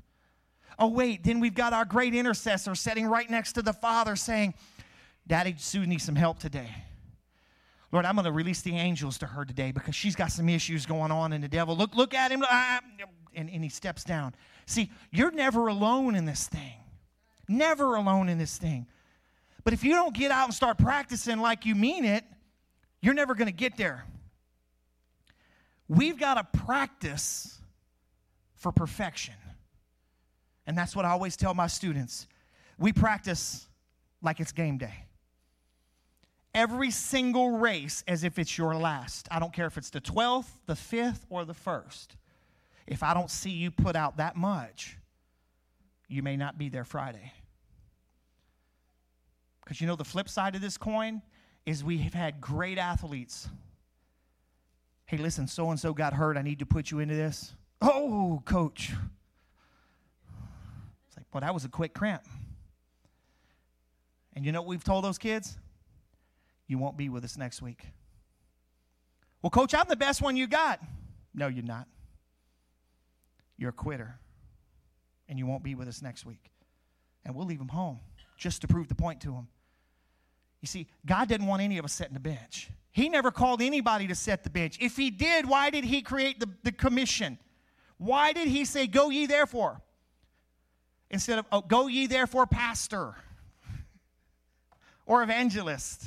Oh, 0.78 0.88
wait, 0.88 1.24
then 1.24 1.40
we've 1.40 1.54
got 1.54 1.74
our 1.74 1.84
great 1.84 2.16
intercessor 2.16 2.74
sitting 2.76 3.08
right 3.08 3.30
next 3.30 3.54
to 3.54 3.62
the 3.62 3.74
Father 3.74 4.16
saying, 4.16 4.54
Daddy, 5.28 5.56
Sue 5.58 5.86
needs 5.86 6.04
some 6.04 6.16
help 6.16 6.40
today. 6.40 6.70
Lord, 7.92 8.06
I'm 8.06 8.16
going 8.16 8.26
to 8.26 8.32
release 8.32 8.62
the 8.62 8.76
angels 8.76 9.18
to 9.18 9.26
her 9.26 9.44
today 9.44 9.72
because 9.72 9.96
she's 9.96 10.16
got 10.16 10.32
some 10.32 10.48
issues 10.48 10.86
going 10.86 11.12
on 11.12 11.34
in 11.34 11.42
the 11.42 11.48
devil. 11.48 11.76
Look, 11.76 11.96
look 11.96 12.14
at 12.14 12.32
him. 12.32 12.44
Ah, 12.50 12.80
and, 13.36 13.50
and 13.50 13.64
he 13.64 13.70
steps 13.70 14.04
down. 14.04 14.36
See, 14.66 14.92
you're 15.12 15.32
never 15.32 15.68
alone 15.68 16.16
in 16.16 16.26
this 16.26 16.48
thing. 16.48 16.74
Never 17.48 17.96
alone 17.96 18.30
in 18.30 18.38
this 18.38 18.58
thing. 18.58 18.86
But 19.64 19.74
if 19.74 19.84
you 19.84 19.94
don't 19.94 20.14
get 20.14 20.32
out 20.32 20.46
and 20.46 20.54
start 20.54 20.78
practicing 20.78 21.40
like 21.40 21.66
you 21.66 21.76
mean 21.76 22.06
it, 22.06 22.24
you're 23.02 23.14
never 23.14 23.36
going 23.36 23.48
to 23.48 23.54
get 23.54 23.78
there. 23.78 24.04
We've 25.88 26.20
got 26.20 26.36
to 26.36 26.60
practice 26.66 27.60
for 28.56 28.72
perfection. 28.72 29.36
And 30.68 30.78
that's 30.78 30.96
what 30.96 31.06
I 31.06 31.10
always 31.10 31.36
tell 31.36 31.54
my 31.54 31.68
students. 31.68 32.28
We 32.78 32.94
practice 32.94 33.68
like 34.22 34.40
it's 34.40 34.52
game 34.52 34.78
day. 34.78 35.06
Every 36.54 36.92
single 36.92 37.58
race 37.58 38.04
as 38.08 38.24
if 38.24 38.38
it's 38.38 38.58
your 38.58 38.76
last. 38.76 39.28
I 39.32 39.40
don't 39.40 39.54
care 39.54 39.68
if 39.68 39.78
it's 39.78 39.90
the 39.90 40.02
12th, 40.02 40.48
the 40.66 40.74
5th, 40.74 41.20
or 41.30 41.46
the 41.46 41.54
1st. 41.54 42.08
If 42.86 43.04
I 43.04 43.14
don't 43.14 43.30
see 43.30 43.52
you 43.52 43.72
put 43.72 43.96
out 43.96 44.18
that 44.18 44.36
much, 44.36 44.98
you 46.08 46.24
may 46.24 46.36
not 46.36 46.58
be 46.58 46.70
there 46.70 46.84
Friday. 46.84 47.32
Because 49.64 49.80
you 49.80 49.88
know 49.88 49.96
the 49.96 50.04
flip 50.04 50.28
side 50.28 50.56
of 50.56 50.62
this 50.62 50.78
coin 50.78 51.22
is 51.70 51.84
we 51.84 52.00
have 52.00 52.16
had 52.16 52.42
great 52.42 52.80
athletes. 52.80 53.48
Hey, 55.06 55.18
listen, 55.18 55.46
so 55.46 55.70
and 55.70 55.80
so 55.80 55.94
got 55.94 56.14
hurt. 56.14 56.36
I 56.36 56.42
need 56.42 56.60
to 56.60 56.66
put 56.66 56.90
you 56.90 56.98
into 56.98 57.16
this. 57.16 57.54
Oh, 57.80 58.42
coach. 58.44 58.92
It's 61.08 61.18
like, 61.18 61.28
well, 61.32 61.42
that 61.42 61.54
was 61.54 61.66
a 61.66 61.70
quick 61.70 61.94
cramp. 61.94 62.24
And 64.34 64.44
you 64.44 64.52
know 64.52 64.62
what 64.62 64.68
we've 64.68 64.84
told 64.84 65.04
those 65.04 65.20
kids? 65.20 65.60
You 66.66 66.80
won't 66.80 66.98
be 66.98 67.08
with 67.08 67.24
us 67.24 67.38
next 67.38 67.62
week. 67.62 67.86
Well, 69.44 69.52
coach, 69.52 69.76
I'm 69.76 69.88
the 69.88 69.96
best 69.96 70.24
one 70.24 70.36
you 70.36 70.48
got. 70.48 70.82
No, 71.36 71.48
you're 71.48 71.64
not. 71.64 71.88
You're 73.58 73.70
a 73.70 73.74
quitter. 73.74 74.20
And 75.28 75.38
you 75.38 75.46
won't 75.46 75.64
be 75.64 75.76
with 75.76 75.88
us 75.88 76.02
next 76.02 76.26
week. 76.26 76.50
And 77.24 77.36
we'll 77.36 77.46
leave 77.46 77.60
them 77.60 77.68
home 77.68 78.00
just 78.38 78.62
to 78.62 78.68
prove 78.68 78.88
the 78.88 78.96
point 78.96 79.22
to 79.22 79.32
them. 79.32 79.48
You 80.62 80.68
see, 80.68 80.88
God 81.06 81.28
didn't 81.28 81.48
want 81.48 81.62
any 81.62 81.78
of 81.78 81.86
us 81.86 81.94
setting 81.94 82.14
the 82.14 82.20
bench. 82.20 82.70
He 82.92 83.08
never 83.08 83.32
called 83.32 83.62
anybody 83.62 84.08
to 84.08 84.16
set 84.16 84.44
the 84.44 84.50
bench. 84.50 84.78
If 84.82 84.98
He 84.98 85.10
did, 85.10 85.48
why 85.48 85.70
did 85.70 85.84
He 85.84 86.02
create 86.02 86.40
the, 86.40 86.50
the 86.64 86.72
commission? 86.72 87.38
Why 87.98 88.34
did 88.34 88.48
He 88.48 88.66
say, 88.66 88.88
Go 88.88 89.10
ye 89.10 89.26
therefore? 89.26 89.82
Instead 91.10 91.40
of, 91.40 91.46
oh, 91.52 91.62
Go 91.62 91.88
ye 91.88 92.08
therefore, 92.08 92.46
pastor 92.46 93.16
or 95.06 95.24
evangelist. 95.24 96.06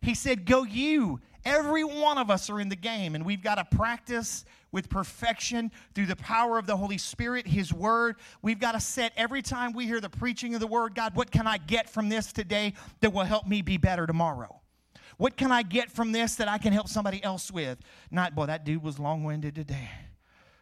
He 0.00 0.14
said, 0.14 0.44
Go 0.44 0.64
you. 0.64 1.20
Every 1.44 1.84
one 1.84 2.18
of 2.18 2.30
us 2.30 2.48
are 2.50 2.60
in 2.60 2.68
the 2.68 2.76
game, 2.76 3.14
and 3.14 3.24
we've 3.24 3.42
got 3.42 3.56
to 3.56 3.76
practice 3.76 4.44
with 4.70 4.88
perfection 4.88 5.70
through 5.94 6.06
the 6.06 6.16
power 6.16 6.58
of 6.58 6.66
the 6.66 6.76
Holy 6.76 6.98
Spirit, 6.98 7.46
His 7.46 7.72
Word. 7.72 8.16
We've 8.40 8.60
got 8.60 8.72
to 8.72 8.80
set 8.80 9.12
every 9.16 9.42
time 9.42 9.72
we 9.72 9.86
hear 9.86 10.00
the 10.00 10.08
preaching 10.08 10.54
of 10.54 10.60
the 10.60 10.66
Word, 10.66 10.94
God, 10.94 11.14
what 11.14 11.30
can 11.30 11.46
I 11.46 11.58
get 11.58 11.90
from 11.90 12.08
this 12.08 12.32
today 12.32 12.74
that 13.00 13.12
will 13.12 13.24
help 13.24 13.46
me 13.46 13.60
be 13.60 13.76
better 13.76 14.06
tomorrow? 14.06 14.60
What 15.18 15.36
can 15.36 15.52
I 15.52 15.62
get 15.62 15.90
from 15.90 16.12
this 16.12 16.36
that 16.36 16.48
I 16.48 16.58
can 16.58 16.72
help 16.72 16.88
somebody 16.88 17.22
else 17.22 17.50
with? 17.50 17.78
Not, 18.10 18.34
boy, 18.34 18.46
that 18.46 18.64
dude 18.64 18.82
was 18.82 18.98
long 18.98 19.24
winded 19.24 19.54
today. 19.54 19.90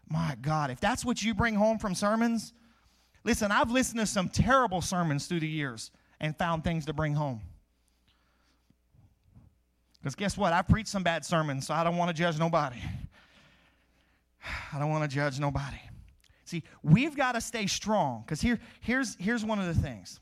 My 0.08 0.36
God, 0.40 0.70
if 0.70 0.80
that's 0.80 1.04
what 1.04 1.22
you 1.22 1.34
bring 1.34 1.54
home 1.54 1.78
from 1.78 1.94
sermons, 1.94 2.52
listen, 3.22 3.52
I've 3.52 3.70
listened 3.70 4.00
to 4.00 4.06
some 4.06 4.28
terrible 4.28 4.82
sermons 4.82 5.26
through 5.26 5.40
the 5.40 5.48
years 5.48 5.92
and 6.18 6.36
found 6.36 6.64
things 6.64 6.84
to 6.86 6.92
bring 6.92 7.14
home. 7.14 7.40
Because 10.00 10.14
guess 10.14 10.36
what? 10.36 10.52
I've 10.52 10.68
preached 10.68 10.88
some 10.88 11.02
bad 11.02 11.24
sermons, 11.24 11.66
so 11.66 11.74
I 11.74 11.84
don't 11.84 11.96
want 11.96 12.08
to 12.08 12.14
judge 12.14 12.38
nobody. 12.38 12.80
I 14.72 14.78
don't 14.78 14.90
want 14.90 15.08
to 15.08 15.14
judge 15.14 15.38
nobody. 15.38 15.80
See, 16.44 16.64
we've 16.82 17.16
got 17.16 17.32
to 17.32 17.40
stay 17.40 17.66
strong 17.66 18.22
because 18.22 18.40
here, 18.40 18.58
here's, 18.80 19.14
here's 19.16 19.44
one 19.44 19.60
of 19.60 19.66
the 19.66 19.80
things. 19.80 20.18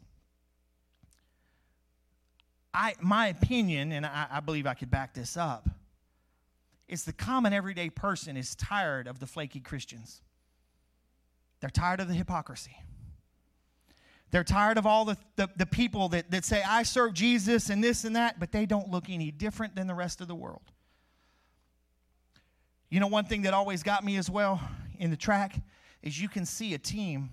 I, 2.75 2.95
my 3.01 3.29
opinion, 3.29 3.93
and 3.93 4.05
I, 4.05 4.27
I 4.31 4.41
believe 4.41 4.67
I 4.67 4.75
could 4.75 4.91
back 4.91 5.15
this 5.15 5.37
up, 5.37 5.69
is 6.87 7.05
the 7.05 7.13
common 7.13 7.53
everyday 7.53 7.91
person 7.91 8.37
is 8.37 8.55
tired 8.55 9.07
of 9.07 9.21
the 9.21 9.27
flaky 9.27 9.61
Christians. 9.61 10.21
They're 11.61 11.71
tired 11.71 12.01
of 12.01 12.09
the 12.09 12.15
hypocrisy. 12.15 12.77
They're 14.31 14.45
tired 14.45 14.77
of 14.77 14.87
all 14.87 15.05
the, 15.05 15.17
the, 15.37 15.49
the, 15.57 15.67
people 15.67 16.11
that, 16.11 16.31
that 16.31 16.45
say, 16.45 16.63
I 16.63 16.83
serve 16.83 17.15
Jesus 17.15 17.71
and 17.71 17.83
this 17.83 18.05
and 18.05 18.15
that, 18.17 18.39
but 18.39 18.53
they 18.53 18.67
don't 18.67 18.91
look 18.91 19.09
any 19.09 19.31
different 19.31 19.75
than 19.75 19.87
the 19.87 19.95
rest 19.95 20.21
of 20.21 20.29
the 20.29 20.35
world. 20.35 20.71
You 22.91 23.01
know, 23.01 23.07
one 23.07 23.25
thing 23.25 23.43
that 23.43 23.55
always 23.55 23.83
got 23.83 24.05
me 24.05 24.17
as 24.17 24.29
well 24.29 24.61
in 24.99 25.11
the 25.11 25.17
track 25.17 25.57
is 26.03 26.21
you 26.21 26.29
can 26.29 26.45
see 26.45 26.75
a 26.75 26.79
team 26.79 27.31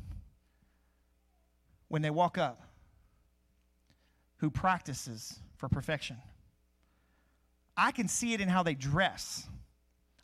when 1.90 2.02
they 2.02 2.10
walk 2.10 2.38
up 2.38 2.62
who 4.38 4.50
practices 4.50 5.40
for 5.58 5.68
perfection. 5.68 6.18
I 7.78 7.92
can 7.92 8.08
see 8.08 8.34
it 8.34 8.42
in 8.42 8.48
how 8.48 8.64
they 8.64 8.74
dress. 8.74 9.48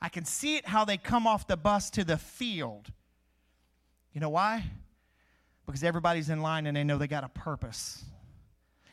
I 0.02 0.10
can 0.10 0.26
see 0.26 0.56
it 0.56 0.66
how 0.66 0.86
they 0.86 0.98
come 0.98 1.28
off 1.28 1.48
the 1.48 1.58
bus 1.58 1.90
to 1.92 2.04
the 2.04 2.18
field. 2.18 2.88
You 4.14 4.22
know 4.22 4.30
why? 4.30 4.66
Because 5.72 5.84
everybody's 5.84 6.30
in 6.30 6.42
line 6.42 6.68
and 6.68 6.76
they 6.76 6.84
know 6.84 6.98
they 6.98 7.08
got 7.08 7.24
a 7.24 7.30
purpose. 7.30 8.04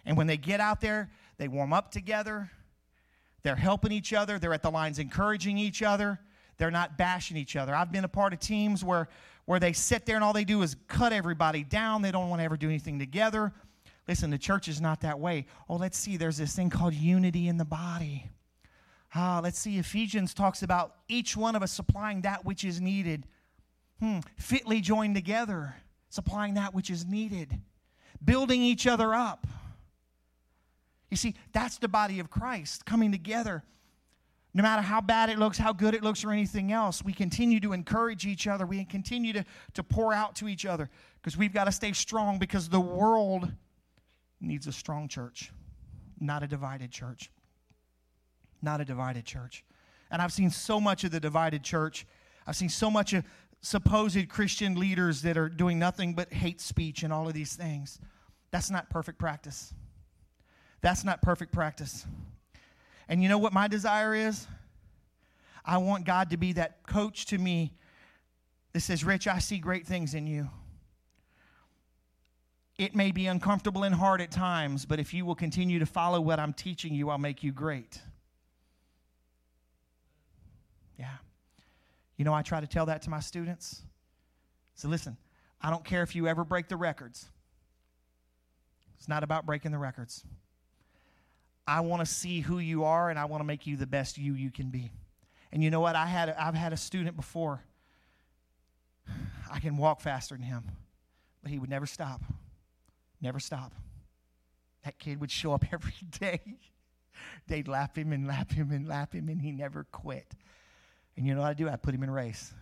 And 0.06 0.16
when 0.16 0.26
they 0.26 0.36
get 0.36 0.60
out 0.60 0.80
there, 0.80 1.10
they 1.36 1.48
warm 1.48 1.72
up 1.72 1.90
together. 1.90 2.50
They're 3.42 3.56
helping 3.56 3.92
each 3.92 4.12
other. 4.12 4.38
They're 4.38 4.54
at 4.54 4.62
the 4.62 4.70
lines 4.70 4.98
encouraging 4.98 5.58
each 5.58 5.82
other. 5.82 6.18
They're 6.56 6.70
not 6.70 6.96
bashing 6.96 7.36
each 7.36 7.56
other. 7.56 7.74
I've 7.74 7.92
been 7.92 8.04
a 8.04 8.08
part 8.08 8.32
of 8.32 8.40
teams 8.40 8.84
where, 8.84 9.08
where 9.44 9.60
they 9.60 9.72
sit 9.72 10.06
there 10.06 10.16
and 10.16 10.24
all 10.24 10.32
they 10.32 10.44
do 10.44 10.62
is 10.62 10.76
cut 10.86 11.12
everybody 11.12 11.64
down. 11.64 12.02
They 12.02 12.10
don't 12.10 12.28
want 12.28 12.40
to 12.40 12.44
ever 12.44 12.56
do 12.56 12.68
anything 12.68 12.98
together. 12.98 13.52
Listen, 14.06 14.30
the 14.30 14.38
church 14.38 14.68
is 14.68 14.80
not 14.80 15.00
that 15.02 15.20
way. 15.20 15.46
Oh, 15.68 15.76
let's 15.76 15.98
see, 15.98 16.16
there's 16.16 16.38
this 16.38 16.54
thing 16.54 16.70
called 16.70 16.94
unity 16.94 17.48
in 17.48 17.58
the 17.58 17.64
body. 17.64 18.30
Ah, 19.14 19.40
let's 19.42 19.58
see, 19.58 19.78
Ephesians 19.78 20.34
talks 20.34 20.62
about 20.62 20.94
each 21.08 21.36
one 21.36 21.56
of 21.56 21.62
us 21.62 21.72
supplying 21.72 22.22
that 22.22 22.44
which 22.44 22.64
is 22.64 22.80
needed. 22.80 23.26
Hmm, 24.00 24.20
fitly 24.36 24.80
joined 24.80 25.14
together, 25.14 25.76
supplying 26.10 26.54
that 26.54 26.74
which 26.74 26.90
is 26.90 27.06
needed, 27.06 27.60
building 28.24 28.62
each 28.62 28.86
other 28.86 29.14
up. 29.14 29.46
You 31.10 31.16
see, 31.16 31.34
that's 31.52 31.78
the 31.78 31.88
body 31.88 32.20
of 32.20 32.30
Christ 32.30 32.84
coming 32.84 33.12
together. 33.12 33.62
No 34.54 34.62
matter 34.62 34.82
how 34.82 35.00
bad 35.00 35.30
it 35.30 35.38
looks, 35.38 35.58
how 35.58 35.72
good 35.72 35.94
it 35.94 36.02
looks, 36.02 36.24
or 36.24 36.32
anything 36.32 36.72
else, 36.72 37.02
we 37.02 37.12
continue 37.12 37.60
to 37.60 37.72
encourage 37.72 38.26
each 38.26 38.46
other. 38.46 38.66
We 38.66 38.84
continue 38.84 39.32
to, 39.34 39.44
to 39.74 39.82
pour 39.82 40.12
out 40.12 40.34
to 40.36 40.48
each 40.48 40.66
other 40.66 40.90
because 41.20 41.36
we've 41.36 41.52
got 41.52 41.64
to 41.64 41.72
stay 41.72 41.92
strong 41.92 42.38
because 42.38 42.68
the 42.68 42.80
world 42.80 43.50
needs 44.40 44.66
a 44.66 44.72
strong 44.72 45.08
church, 45.08 45.52
not 46.18 46.42
a 46.42 46.46
divided 46.46 46.90
church. 46.90 47.30
Not 48.60 48.80
a 48.80 48.84
divided 48.84 49.24
church. 49.24 49.64
And 50.10 50.20
I've 50.20 50.32
seen 50.32 50.50
so 50.50 50.80
much 50.80 51.04
of 51.04 51.10
the 51.10 51.20
divided 51.20 51.62
church. 51.62 52.06
I've 52.46 52.56
seen 52.56 52.68
so 52.68 52.90
much 52.90 53.12
of 53.12 53.24
supposed 53.60 54.28
Christian 54.28 54.76
leaders 54.76 55.22
that 55.22 55.36
are 55.36 55.48
doing 55.48 55.78
nothing 55.78 56.14
but 56.14 56.32
hate 56.32 56.60
speech 56.60 57.02
and 57.02 57.12
all 57.12 57.26
of 57.26 57.34
these 57.34 57.54
things. 57.54 57.98
That's 58.50 58.70
not 58.70 58.88
perfect 58.90 59.18
practice. 59.18 59.74
That's 60.80 61.04
not 61.04 61.22
perfect 61.22 61.52
practice. 61.52 62.06
And 63.08 63.22
you 63.22 63.28
know 63.28 63.38
what 63.38 63.52
my 63.52 63.68
desire 63.68 64.14
is? 64.14 64.46
I 65.64 65.78
want 65.78 66.04
God 66.04 66.30
to 66.30 66.36
be 66.36 66.52
that 66.54 66.86
coach 66.86 67.26
to 67.26 67.38
me 67.38 67.74
that 68.72 68.80
says, 68.80 69.04
Rich, 69.04 69.26
I 69.26 69.38
see 69.38 69.58
great 69.58 69.86
things 69.86 70.14
in 70.14 70.26
you. 70.26 70.48
It 72.78 72.94
may 72.94 73.10
be 73.10 73.26
uncomfortable 73.26 73.82
and 73.82 73.94
hard 73.94 74.20
at 74.20 74.30
times, 74.30 74.86
but 74.86 75.00
if 75.00 75.12
you 75.12 75.26
will 75.26 75.34
continue 75.34 75.80
to 75.80 75.86
follow 75.86 76.20
what 76.20 76.38
I'm 76.38 76.52
teaching 76.52 76.94
you, 76.94 77.10
I'll 77.10 77.18
make 77.18 77.42
you 77.42 77.50
great. 77.50 78.00
Yeah. 80.96 81.16
You 82.18 82.24
know, 82.24 82.34
I 82.34 82.42
try 82.42 82.60
to 82.60 82.66
tell 82.66 82.86
that 82.86 83.02
to 83.02 83.10
my 83.10 83.20
students. 83.20 83.80
So 84.74 84.88
listen, 84.88 85.16
I 85.62 85.70
don't 85.70 85.84
care 85.84 86.02
if 86.02 86.14
you 86.14 86.26
ever 86.28 86.44
break 86.44 86.68
the 86.68 86.76
records. 86.76 87.26
It's 88.98 89.08
not 89.08 89.22
about 89.22 89.46
breaking 89.46 89.70
the 89.70 89.78
records. 89.78 90.24
I 91.66 91.80
want 91.80 92.00
to 92.00 92.06
see 92.06 92.40
who 92.40 92.58
you 92.58 92.84
are 92.84 93.08
and 93.08 93.18
I 93.18 93.26
want 93.26 93.40
to 93.40 93.44
make 93.44 93.66
you 93.66 93.76
the 93.76 93.86
best 93.86 94.18
you 94.18 94.34
you 94.34 94.50
can 94.50 94.70
be. 94.70 94.90
And 95.52 95.62
you 95.62 95.70
know 95.70 95.80
what? 95.80 95.96
I 95.96 96.06
had 96.06 96.30
I've 96.30 96.54
had 96.54 96.72
a 96.72 96.76
student 96.76 97.16
before. 97.16 97.62
I 99.50 99.60
can 99.60 99.76
walk 99.76 100.00
faster 100.00 100.34
than 100.34 100.42
him, 100.42 100.64
but 101.42 101.50
he 101.50 101.58
would 101.58 101.70
never 101.70 101.86
stop. 101.86 102.22
Never 103.20 103.38
stop. 103.38 103.72
That 104.84 104.98
kid 104.98 105.20
would 105.20 105.30
show 105.30 105.52
up 105.52 105.64
every 105.72 105.94
day. 106.18 106.40
They'd 107.46 107.68
lap 107.68 107.96
him 107.96 108.12
and 108.12 108.26
lap 108.26 108.52
him 108.52 108.70
and 108.70 108.86
lap 108.86 109.14
him, 109.14 109.28
and 109.28 109.40
he 109.40 109.52
never 109.52 109.84
quit. 109.84 110.34
And 111.18 111.26
you 111.26 111.34
know 111.34 111.40
what 111.40 111.48
I 111.48 111.54
do? 111.54 111.68
I 111.68 111.74
put 111.74 111.96
him 111.96 112.04
in 112.04 112.12
race. 112.12 112.54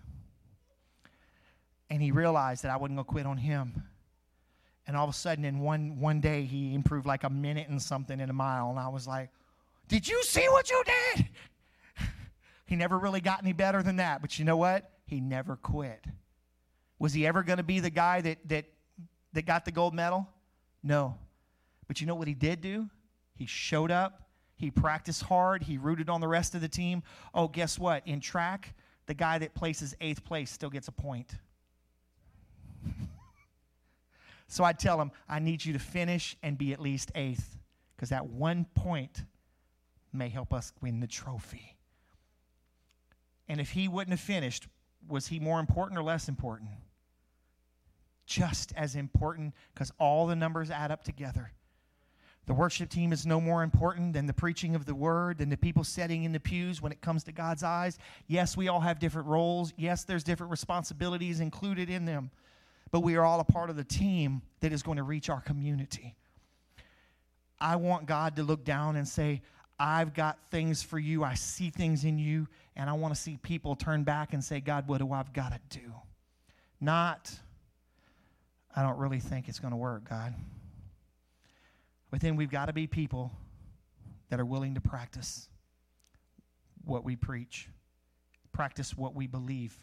And 1.90 2.00
he 2.00 2.10
realized 2.10 2.62
that 2.62 2.70
I 2.70 2.76
wasn't 2.78 2.96
going 2.96 3.04
to 3.04 3.12
quit 3.12 3.26
on 3.26 3.36
him. 3.36 3.82
And 4.86 4.96
all 4.96 5.04
of 5.04 5.10
a 5.10 5.12
sudden, 5.12 5.44
in 5.44 5.58
one, 5.58 6.00
one 6.00 6.22
day, 6.22 6.44
he 6.44 6.74
improved 6.74 7.04
like 7.04 7.22
a 7.24 7.28
minute 7.28 7.68
and 7.68 7.80
something 7.82 8.18
in 8.18 8.30
a 8.30 8.32
mile. 8.32 8.70
And 8.70 8.78
I 8.78 8.88
was 8.88 9.06
like, 9.06 9.28
Did 9.88 10.08
you 10.08 10.22
see 10.22 10.48
what 10.48 10.70
you 10.70 10.82
did? 10.86 11.28
he 12.66 12.76
never 12.76 12.98
really 12.98 13.20
got 13.20 13.42
any 13.42 13.52
better 13.52 13.82
than 13.82 13.96
that. 13.96 14.22
But 14.22 14.38
you 14.38 14.46
know 14.46 14.56
what? 14.56 14.90
He 15.04 15.20
never 15.20 15.56
quit. 15.56 16.02
Was 16.98 17.12
he 17.12 17.26
ever 17.26 17.42
going 17.42 17.58
to 17.58 17.62
be 17.62 17.80
the 17.80 17.90
guy 17.90 18.22
that, 18.22 18.38
that, 18.48 18.64
that 19.34 19.44
got 19.44 19.66
the 19.66 19.70
gold 19.70 19.92
medal? 19.92 20.26
No. 20.82 21.14
But 21.88 22.00
you 22.00 22.06
know 22.06 22.14
what 22.14 22.26
he 22.26 22.32
did 22.32 22.62
do? 22.62 22.88
He 23.34 23.44
showed 23.44 23.90
up, 23.90 24.25
he 24.56 24.70
practiced 24.70 25.24
hard, 25.24 25.62
he 25.64 25.78
rooted 25.78 26.08
on 26.08 26.20
the 26.20 26.28
rest 26.28 26.54
of 26.54 26.60
the 26.60 26.68
team. 26.68 27.02
Oh, 27.34 27.46
guess 27.46 27.78
what? 27.78 28.06
In 28.06 28.20
track, 28.20 28.74
the 29.06 29.14
guy 29.14 29.38
that 29.38 29.54
places 29.54 29.94
eighth 30.00 30.24
place 30.24 30.50
still 30.50 30.70
gets 30.70 30.88
a 30.88 30.92
point. 30.92 31.34
So 34.48 34.62
I 34.62 34.72
tell 34.72 35.00
him, 35.00 35.10
I 35.28 35.40
need 35.40 35.64
you 35.64 35.72
to 35.72 35.80
finish 35.80 36.36
and 36.40 36.56
be 36.56 36.72
at 36.72 36.80
least 36.80 37.10
eighth, 37.16 37.58
because 37.96 38.10
that 38.10 38.26
one 38.26 38.64
point 38.76 39.24
may 40.12 40.28
help 40.28 40.54
us 40.54 40.72
win 40.80 41.00
the 41.00 41.08
trophy. 41.08 41.76
And 43.48 43.60
if 43.60 43.70
he 43.70 43.88
wouldn't 43.88 44.12
have 44.12 44.20
finished, 44.20 44.68
was 45.08 45.26
he 45.26 45.40
more 45.40 45.58
important 45.58 45.98
or 45.98 46.02
less 46.04 46.28
important? 46.28 46.70
Just 48.24 48.72
as 48.76 48.94
important, 48.94 49.52
because 49.74 49.92
all 49.98 50.28
the 50.28 50.36
numbers 50.36 50.70
add 50.70 50.92
up 50.92 51.02
together. 51.02 51.52
The 52.46 52.54
worship 52.54 52.88
team 52.90 53.12
is 53.12 53.26
no 53.26 53.40
more 53.40 53.62
important 53.62 54.12
than 54.12 54.26
the 54.26 54.32
preaching 54.32 54.74
of 54.74 54.86
the 54.86 54.94
word, 54.94 55.38
than 55.38 55.48
the 55.48 55.56
people 55.56 55.82
sitting 55.82 56.24
in 56.24 56.32
the 56.32 56.40
pews 56.40 56.80
when 56.80 56.92
it 56.92 57.00
comes 57.00 57.24
to 57.24 57.32
God's 57.32 57.64
eyes. 57.64 57.98
Yes, 58.28 58.56
we 58.56 58.68
all 58.68 58.80
have 58.80 59.00
different 59.00 59.26
roles. 59.26 59.72
Yes, 59.76 60.04
there's 60.04 60.22
different 60.22 60.52
responsibilities 60.52 61.40
included 61.40 61.90
in 61.90 62.04
them 62.04 62.30
but 62.90 63.00
we 63.00 63.16
are 63.16 63.24
all 63.24 63.40
a 63.40 63.44
part 63.44 63.70
of 63.70 63.76
the 63.76 63.84
team 63.84 64.42
that 64.60 64.72
is 64.72 64.82
going 64.82 64.96
to 64.96 65.02
reach 65.02 65.28
our 65.28 65.40
community. 65.40 66.14
I 67.60 67.76
want 67.76 68.06
God 68.06 68.36
to 68.36 68.42
look 68.42 68.64
down 68.64 68.96
and 68.96 69.06
say, 69.06 69.42
I've 69.78 70.14
got 70.14 70.38
things 70.50 70.82
for 70.82 70.98
you. 70.98 71.24
I 71.24 71.34
see 71.34 71.70
things 71.70 72.04
in 72.04 72.18
you, 72.18 72.48
and 72.74 72.88
I 72.88 72.94
want 72.94 73.14
to 73.14 73.20
see 73.20 73.38
people 73.42 73.76
turn 73.76 74.04
back 74.04 74.32
and 74.32 74.42
say, 74.42 74.60
God, 74.60 74.88
what 74.88 74.98
do 74.98 75.12
I've 75.12 75.32
got 75.32 75.52
to 75.52 75.78
do? 75.78 75.92
Not, 76.80 77.30
I 78.74 78.82
don't 78.82 78.98
really 78.98 79.20
think 79.20 79.48
it's 79.48 79.58
going 79.58 79.72
to 79.72 79.76
work, 79.76 80.08
God. 80.08 80.34
But 82.16 82.22
then 82.22 82.36
we've 82.36 82.50
got 82.50 82.64
to 82.64 82.72
be 82.72 82.86
people 82.86 83.30
that 84.30 84.40
are 84.40 84.44
willing 84.46 84.76
to 84.76 84.80
practice 84.80 85.50
what 86.82 87.04
we 87.04 87.14
preach, 87.14 87.68
practice 88.52 88.96
what 88.96 89.14
we 89.14 89.26
believe 89.26 89.78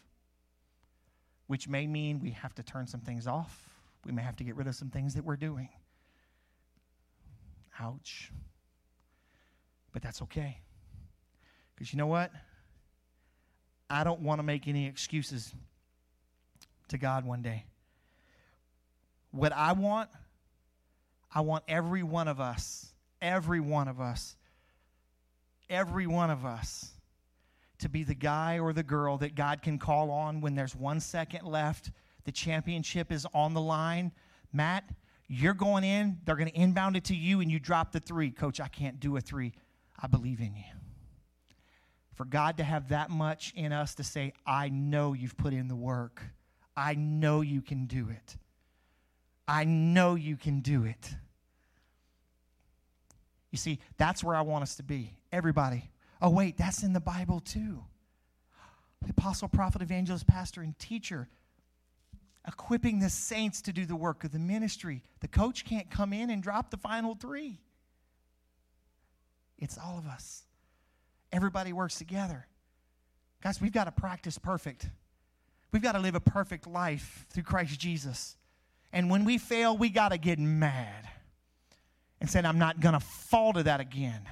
which 1.46 1.68
may 1.68 1.86
mean 1.86 2.18
we 2.18 2.30
have 2.32 2.52
to 2.56 2.64
turn 2.64 2.88
some 2.88 3.02
things 3.02 3.28
off. 3.28 3.70
We 4.04 4.10
may 4.10 4.22
have 4.22 4.34
to 4.38 4.42
get 4.42 4.56
rid 4.56 4.66
of 4.66 4.74
some 4.74 4.90
things 4.90 5.14
that 5.14 5.24
we're 5.24 5.36
doing. 5.36 5.68
Ouch. 7.78 8.32
But 9.92 10.02
that's 10.02 10.20
okay. 10.22 10.58
Because 11.76 11.92
you 11.92 11.98
know 11.98 12.08
what? 12.08 12.32
I 13.88 14.02
don't 14.02 14.22
want 14.22 14.40
to 14.40 14.42
make 14.42 14.66
any 14.66 14.88
excuses 14.88 15.54
to 16.88 16.98
God 16.98 17.24
one 17.24 17.42
day. 17.42 17.66
What 19.30 19.52
I 19.52 19.70
want, 19.70 20.10
I 21.34 21.40
want 21.40 21.64
every 21.66 22.02
one 22.02 22.28
of 22.28 22.40
us, 22.40 22.94
every 23.20 23.60
one 23.60 23.88
of 23.88 24.00
us, 24.00 24.36
every 25.68 26.06
one 26.06 26.30
of 26.30 26.44
us 26.44 26.92
to 27.78 27.88
be 27.88 28.04
the 28.04 28.14
guy 28.14 28.58
or 28.58 28.72
the 28.72 28.82
girl 28.82 29.18
that 29.18 29.34
God 29.34 29.60
can 29.60 29.78
call 29.78 30.10
on 30.10 30.40
when 30.40 30.54
there's 30.54 30.74
one 30.74 31.00
second 31.00 31.44
left, 31.44 31.90
the 32.24 32.32
championship 32.32 33.10
is 33.10 33.26
on 33.34 33.52
the 33.52 33.60
line. 33.60 34.12
Matt, 34.52 34.84
you're 35.26 35.54
going 35.54 35.84
in, 35.84 36.18
they're 36.24 36.36
going 36.36 36.48
to 36.48 36.56
inbound 36.56 36.96
it 36.96 37.04
to 37.04 37.16
you, 37.16 37.40
and 37.40 37.50
you 37.50 37.58
drop 37.58 37.92
the 37.92 38.00
three. 38.00 38.30
Coach, 38.30 38.60
I 38.60 38.68
can't 38.68 39.00
do 39.00 39.16
a 39.16 39.20
three. 39.20 39.52
I 39.98 40.06
believe 40.06 40.40
in 40.40 40.54
you. 40.54 40.62
For 42.14 42.24
God 42.24 42.58
to 42.58 42.64
have 42.64 42.88
that 42.88 43.10
much 43.10 43.52
in 43.56 43.72
us 43.72 43.96
to 43.96 44.04
say, 44.04 44.32
I 44.46 44.68
know 44.68 45.12
you've 45.12 45.36
put 45.36 45.52
in 45.52 45.68
the 45.68 45.76
work, 45.76 46.22
I 46.76 46.94
know 46.94 47.40
you 47.40 47.60
can 47.60 47.86
do 47.86 48.08
it. 48.08 48.36
I 49.46 49.64
know 49.64 50.14
you 50.14 50.36
can 50.36 50.60
do 50.60 50.84
it. 50.84 51.14
You 53.50 53.58
see, 53.58 53.78
that's 53.98 54.24
where 54.24 54.34
I 54.34 54.40
want 54.40 54.62
us 54.62 54.76
to 54.76 54.82
be. 54.82 55.12
Everybody, 55.32 55.90
Oh, 56.24 56.30
wait, 56.30 56.56
that's 56.56 56.82
in 56.82 56.94
the 56.94 57.00
Bible 57.00 57.40
too. 57.40 57.84
The 59.02 59.10
apostle, 59.10 59.46
prophet, 59.46 59.82
evangelist, 59.82 60.26
pastor, 60.26 60.62
and 60.62 60.78
teacher 60.78 61.28
equipping 62.48 62.98
the 62.98 63.10
saints 63.10 63.60
to 63.62 63.74
do 63.74 63.84
the 63.84 63.94
work 63.94 64.24
of 64.24 64.32
the 64.32 64.38
ministry. 64.38 65.02
The 65.20 65.28
coach 65.28 65.66
can't 65.66 65.90
come 65.90 66.14
in 66.14 66.30
and 66.30 66.42
drop 66.42 66.70
the 66.70 66.78
final 66.78 67.14
three. 67.14 67.60
It's 69.58 69.76
all 69.76 69.98
of 69.98 70.06
us. 70.06 70.44
Everybody 71.30 71.74
works 71.74 71.96
together. 71.96 72.46
Guys, 73.42 73.60
we've 73.60 73.70
got 73.70 73.84
to 73.84 73.92
practice 73.92 74.38
perfect. 74.38 74.88
We've 75.72 75.82
got 75.82 75.92
to 75.92 75.98
live 75.98 76.14
a 76.14 76.20
perfect 76.20 76.66
life 76.66 77.26
through 77.28 77.42
Christ 77.42 77.78
Jesus. 77.78 78.36
And 78.94 79.10
when 79.10 79.24
we 79.24 79.38
fail, 79.38 79.76
we 79.76 79.90
got 79.90 80.12
to 80.12 80.18
get 80.18 80.38
mad 80.38 81.08
and 82.20 82.30
say, 82.30 82.38
I'm 82.38 82.60
not 82.60 82.78
going 82.78 82.92
to 82.92 83.00
fall 83.00 83.52
to 83.54 83.64
that 83.64 83.80
again. 83.80 84.22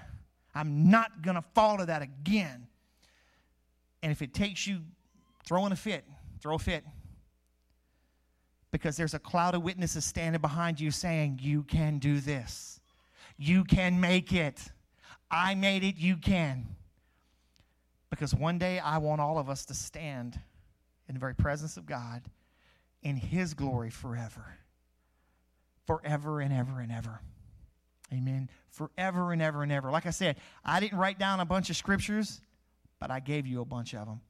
I'm 0.55 0.89
not 0.89 1.21
going 1.21 1.35
to 1.35 1.43
fall 1.53 1.79
to 1.79 1.87
that 1.87 2.01
again. 2.01 2.69
And 4.05 4.13
if 4.13 4.23
it 4.23 4.33
takes 4.33 4.65
you 4.65 4.83
throwing 5.45 5.73
a 5.73 5.77
fit, 5.77 6.05
throw 6.41 6.55
a 6.55 6.59
fit. 6.61 6.85
Because 8.71 8.97
there's 8.97 9.15
a 9.15 9.19
cloud 9.19 9.57
of 9.57 9.65
witnesses 9.65 10.05
standing 10.05 10.41
behind 10.41 10.81
you 10.81 10.93
saying, 10.93 11.41
You 11.43 11.65
can 11.65 11.99
do 11.99 12.21
this. 12.21 12.81
You 13.37 13.65
can 13.65 14.01
make 14.01 14.33
it. 14.33 14.61
I 15.29 15.57
made 15.57 15.83
it. 15.83 15.97
You 15.97 16.17
can. 16.17 16.69
Because 18.11 18.33
one 18.33 18.59
day 18.59 18.79
I 18.79 18.99
want 18.99 19.21
all 19.21 19.39
of 19.39 19.51
us 19.51 19.65
to 19.67 19.75
stand 19.75 20.39
in 21.09 21.15
the 21.15 21.21
very 21.21 21.35
presence 21.35 21.77
of 21.77 21.85
God 21.85 22.23
in 23.03 23.17
His 23.17 23.55
glory 23.55 23.91
forever. 23.91 24.59
forever 25.87 26.41
and 26.41 26.53
ever 26.53 26.81
and 26.81 26.93
ever. 26.93 27.21
Amen. 28.13 28.49
Forever 28.71 29.33
and 29.33 29.43
ever 29.43 29.63
and 29.63 29.73
ever. 29.73 29.91
Like 29.91 30.07
I 30.07 30.11
said, 30.11 30.37
I 30.65 30.81
didn't 30.81 30.99
write 30.99 31.19
down 31.19 31.41
a 31.41 31.45
bunch 31.45 31.71
of 31.71 31.77
scriptures, 31.77 32.41
but 33.01 33.11
I 33.11 33.21
gave 33.21 33.47
you 33.47 33.61
a 33.61 33.65
bunch 33.65 33.95
of 33.95 34.07
them. 34.07 34.21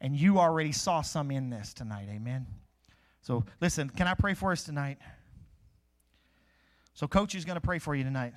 And 0.00 0.16
you 0.16 0.38
already 0.38 0.72
saw 0.72 1.02
some 1.02 1.30
in 1.30 1.50
this 1.50 1.74
tonight. 1.74 2.08
Amen. 2.10 2.46
So 3.22 3.44
listen, 3.60 3.88
can 3.90 4.06
I 4.06 4.14
pray 4.14 4.34
for 4.34 4.52
us 4.52 4.62
tonight? 4.62 4.98
So, 6.94 7.08
coach 7.08 7.34
is 7.34 7.44
going 7.44 7.54
to 7.54 7.60
pray 7.60 7.78
for 7.78 7.94
you 7.94 8.04
tonight. 8.04 8.34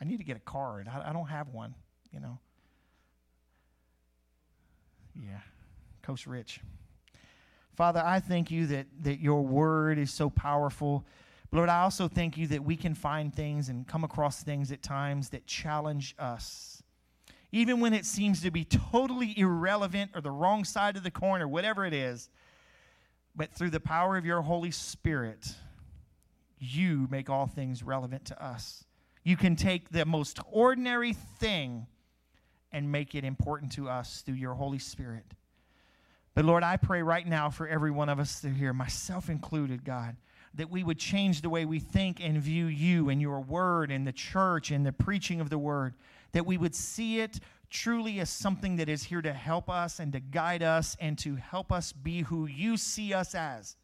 I 0.00 0.04
need 0.04 0.18
to 0.18 0.24
get 0.24 0.36
a 0.36 0.40
card. 0.40 0.88
I, 0.88 1.10
I 1.10 1.12
don't 1.12 1.28
have 1.28 1.48
one, 1.48 1.74
you 2.12 2.20
know. 2.20 2.38
Yeah, 5.14 5.40
Coach 6.04 6.26
Rich. 6.26 6.60
Father, 7.74 8.02
I 8.04 8.20
thank 8.20 8.50
you 8.50 8.66
that, 8.66 8.86
that 9.00 9.20
your 9.20 9.42
word 9.42 9.98
is 9.98 10.12
so 10.12 10.28
powerful. 10.28 11.06
Lord, 11.50 11.70
I 11.70 11.80
also 11.80 12.08
thank 12.08 12.36
you 12.36 12.46
that 12.48 12.62
we 12.62 12.76
can 12.76 12.94
find 12.94 13.34
things 13.34 13.70
and 13.70 13.88
come 13.88 14.04
across 14.04 14.42
things 14.42 14.70
at 14.70 14.82
times 14.82 15.30
that 15.30 15.46
challenge 15.46 16.14
us. 16.18 16.82
Even 17.52 17.80
when 17.80 17.94
it 17.94 18.04
seems 18.04 18.42
to 18.42 18.50
be 18.50 18.64
totally 18.64 19.32
irrelevant 19.38 20.10
or 20.14 20.20
the 20.20 20.30
wrong 20.30 20.64
side 20.64 20.96
of 20.96 21.04
the 21.04 21.10
coin 21.10 21.40
or 21.40 21.48
whatever 21.48 21.86
it 21.86 21.94
is, 21.94 22.28
but 23.34 23.52
through 23.52 23.70
the 23.70 23.80
power 23.80 24.18
of 24.18 24.26
your 24.26 24.42
Holy 24.42 24.70
Spirit, 24.70 25.54
you 26.58 27.08
make 27.10 27.30
all 27.30 27.46
things 27.46 27.82
relevant 27.82 28.26
to 28.26 28.44
us. 28.44 28.84
You 29.22 29.38
can 29.38 29.56
take 29.56 29.88
the 29.88 30.04
most 30.04 30.38
ordinary 30.52 31.14
thing 31.14 31.86
and 32.72 32.92
make 32.92 33.14
it 33.14 33.24
important 33.24 33.72
to 33.72 33.88
us 33.88 34.20
through 34.20 34.34
your 34.34 34.54
Holy 34.54 34.78
Spirit. 34.78 35.24
But 36.34 36.44
Lord, 36.44 36.64
I 36.64 36.76
pray 36.76 37.02
right 37.02 37.26
now 37.26 37.50
for 37.50 37.68
every 37.68 37.90
one 37.90 38.08
of 38.08 38.18
us 38.18 38.42
here, 38.42 38.72
myself 38.72 39.30
included, 39.30 39.84
God, 39.84 40.16
that 40.54 40.70
we 40.70 40.82
would 40.82 40.98
change 40.98 41.42
the 41.42 41.48
way 41.48 41.64
we 41.64 41.78
think 41.78 42.20
and 42.20 42.40
view 42.40 42.66
you 42.66 43.08
and 43.08 43.20
your 43.20 43.40
word 43.40 43.90
and 43.90 44.06
the 44.06 44.12
church 44.12 44.70
and 44.70 44.84
the 44.84 44.92
preaching 44.92 45.40
of 45.40 45.50
the 45.50 45.58
word, 45.58 45.94
that 46.32 46.46
we 46.46 46.56
would 46.56 46.74
see 46.74 47.20
it 47.20 47.38
truly 47.70 48.20
as 48.20 48.30
something 48.30 48.76
that 48.76 48.88
is 48.88 49.04
here 49.04 49.22
to 49.22 49.32
help 49.32 49.70
us 49.70 49.98
and 49.98 50.12
to 50.12 50.20
guide 50.20 50.62
us 50.62 50.96
and 51.00 51.18
to 51.18 51.36
help 51.36 51.72
us 51.72 51.92
be 51.92 52.22
who 52.22 52.46
you 52.46 52.76
see 52.76 53.12
us 53.12 53.34
as, 53.34 53.76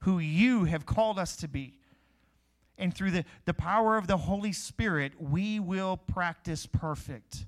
who 0.00 0.18
you 0.18 0.64
have 0.64 0.86
called 0.86 1.18
us 1.18 1.36
to 1.36 1.48
be. 1.48 1.78
And 2.78 2.94
through 2.94 3.10
the, 3.12 3.24
the 3.44 3.54
power 3.54 3.96
of 3.96 4.06
the 4.06 4.16
Holy 4.16 4.52
Spirit, 4.52 5.12
we 5.20 5.60
will 5.60 5.96
practice 5.96 6.66
perfect. 6.66 7.46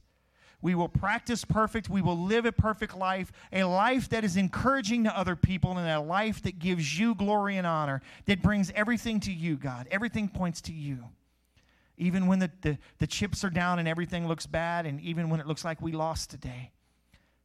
We 0.65 0.75
will 0.75 0.89
practice 0.89 1.45
perfect. 1.45 1.91
We 1.91 2.01
will 2.01 2.17
live 2.17 2.47
a 2.47 2.51
perfect 2.51 2.97
life, 2.97 3.31
a 3.53 3.65
life 3.65 4.09
that 4.09 4.25
is 4.25 4.39
encouraging 4.39 5.05
to 5.05 5.15
other 5.15 5.37
people, 5.37 5.77
and 5.77 5.87
a 5.87 6.01
life 6.01 6.41
that 6.45 6.59
gives 6.59 6.99
you 6.99 7.15
glory 7.15 7.59
and 7.59 7.67
honor, 7.67 8.01
that 8.25 8.41
brings 8.41 8.73
everything 8.75 9.21
to 9.21 9.31
you, 9.31 9.57
God. 9.59 9.87
Everything 9.91 10.27
points 10.27 10.63
to 10.63 10.73
you. 10.73 11.01
Even 11.99 12.29
when 12.29 12.39
the, 12.39 12.51
the, 12.63 12.79
the 12.97 13.07
chips 13.07 13.45
are 13.45 13.51
down 13.51 13.79
and 13.79 13.87
everything 13.87 14.27
looks 14.27 14.47
bad, 14.47 14.87
and 14.87 15.03
even 15.03 15.29
when 15.29 15.39
it 15.39 15.47
looks 15.47 15.67
like 15.67 15.83
we 15.83 15.93
lost 15.93 16.31
today, 16.31 16.71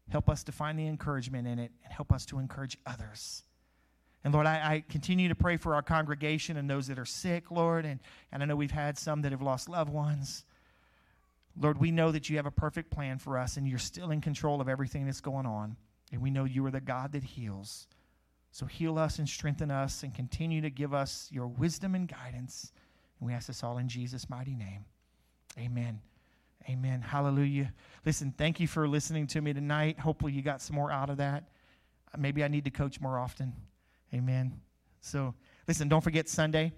help 0.07 0.29
us 0.29 0.41
to 0.45 0.53
find 0.53 0.79
the 0.79 0.87
encouragement 0.87 1.45
in 1.45 1.59
it 1.59 1.73
and 1.83 1.91
help 1.91 2.13
us 2.13 2.25
to 2.27 2.39
encourage 2.39 2.77
others. 2.85 3.43
And 4.23 4.33
Lord, 4.33 4.47
I, 4.47 4.53
I, 4.55 4.83
continue 4.87 5.27
to 5.27 5.35
pray 5.35 5.57
for 5.57 5.75
our 5.75 5.81
congregation 5.81 6.55
and 6.55 6.69
those 6.69 6.87
that 6.87 6.97
are 6.97 7.05
sick, 7.05 7.51
Lord. 7.51 7.85
And, 7.85 7.99
and 8.31 8.41
I 8.41 8.45
know 8.45 8.55
we've 8.55 8.71
had 8.71 8.97
some 8.97 9.23
that 9.23 9.33
have 9.33 9.41
lost 9.41 9.67
loved 9.67 9.91
ones. 9.91 10.45
Lord, 11.57 11.79
we 11.79 11.91
know 11.91 12.11
that 12.11 12.29
you 12.29 12.37
have 12.37 12.45
a 12.45 12.51
perfect 12.51 12.91
plan 12.91 13.19
for 13.19 13.37
us 13.37 13.57
and 13.57 13.67
you're 13.67 13.79
still 13.79 14.11
in 14.11 14.21
control 14.21 14.61
of 14.61 14.69
everything 14.69 15.05
that's 15.05 15.21
going 15.21 15.45
on. 15.45 15.75
And 16.11 16.21
we 16.21 16.31
know 16.31 16.45
you 16.45 16.65
are 16.65 16.71
the 16.71 16.81
God 16.81 17.11
that 17.11 17.23
heals. 17.23 17.87
So 18.51 18.65
heal 18.65 18.97
us 18.97 19.19
and 19.19 19.29
strengthen 19.29 19.69
us 19.69 20.03
and 20.03 20.13
continue 20.13 20.61
to 20.61 20.69
give 20.69 20.93
us 20.93 21.29
your 21.31 21.47
wisdom 21.47 21.95
and 21.95 22.07
guidance. 22.07 22.71
And 23.19 23.27
we 23.27 23.33
ask 23.33 23.47
this 23.47 23.63
all 23.63 23.77
in 23.77 23.87
Jesus' 23.87 24.29
mighty 24.29 24.55
name. 24.55 24.85
Amen. 25.57 26.01
Amen. 26.67 27.01
Hallelujah. 27.01 27.73
Listen, 28.05 28.33
thank 28.37 28.59
you 28.59 28.67
for 28.67 28.87
listening 28.87 29.27
to 29.27 29.41
me 29.41 29.53
tonight. 29.53 29.99
Hopefully, 29.99 30.33
you 30.33 30.41
got 30.41 30.61
some 30.61 30.75
more 30.75 30.91
out 30.91 31.09
of 31.09 31.17
that. 31.17 31.45
Maybe 32.17 32.43
I 32.43 32.47
need 32.47 32.65
to 32.65 32.71
coach 32.71 32.99
more 32.99 33.17
often. 33.17 33.53
Amen. 34.13 34.59
So, 35.01 35.35
listen, 35.67 35.87
don't 35.87 36.03
forget 36.03 36.27
Sunday. 36.27 36.73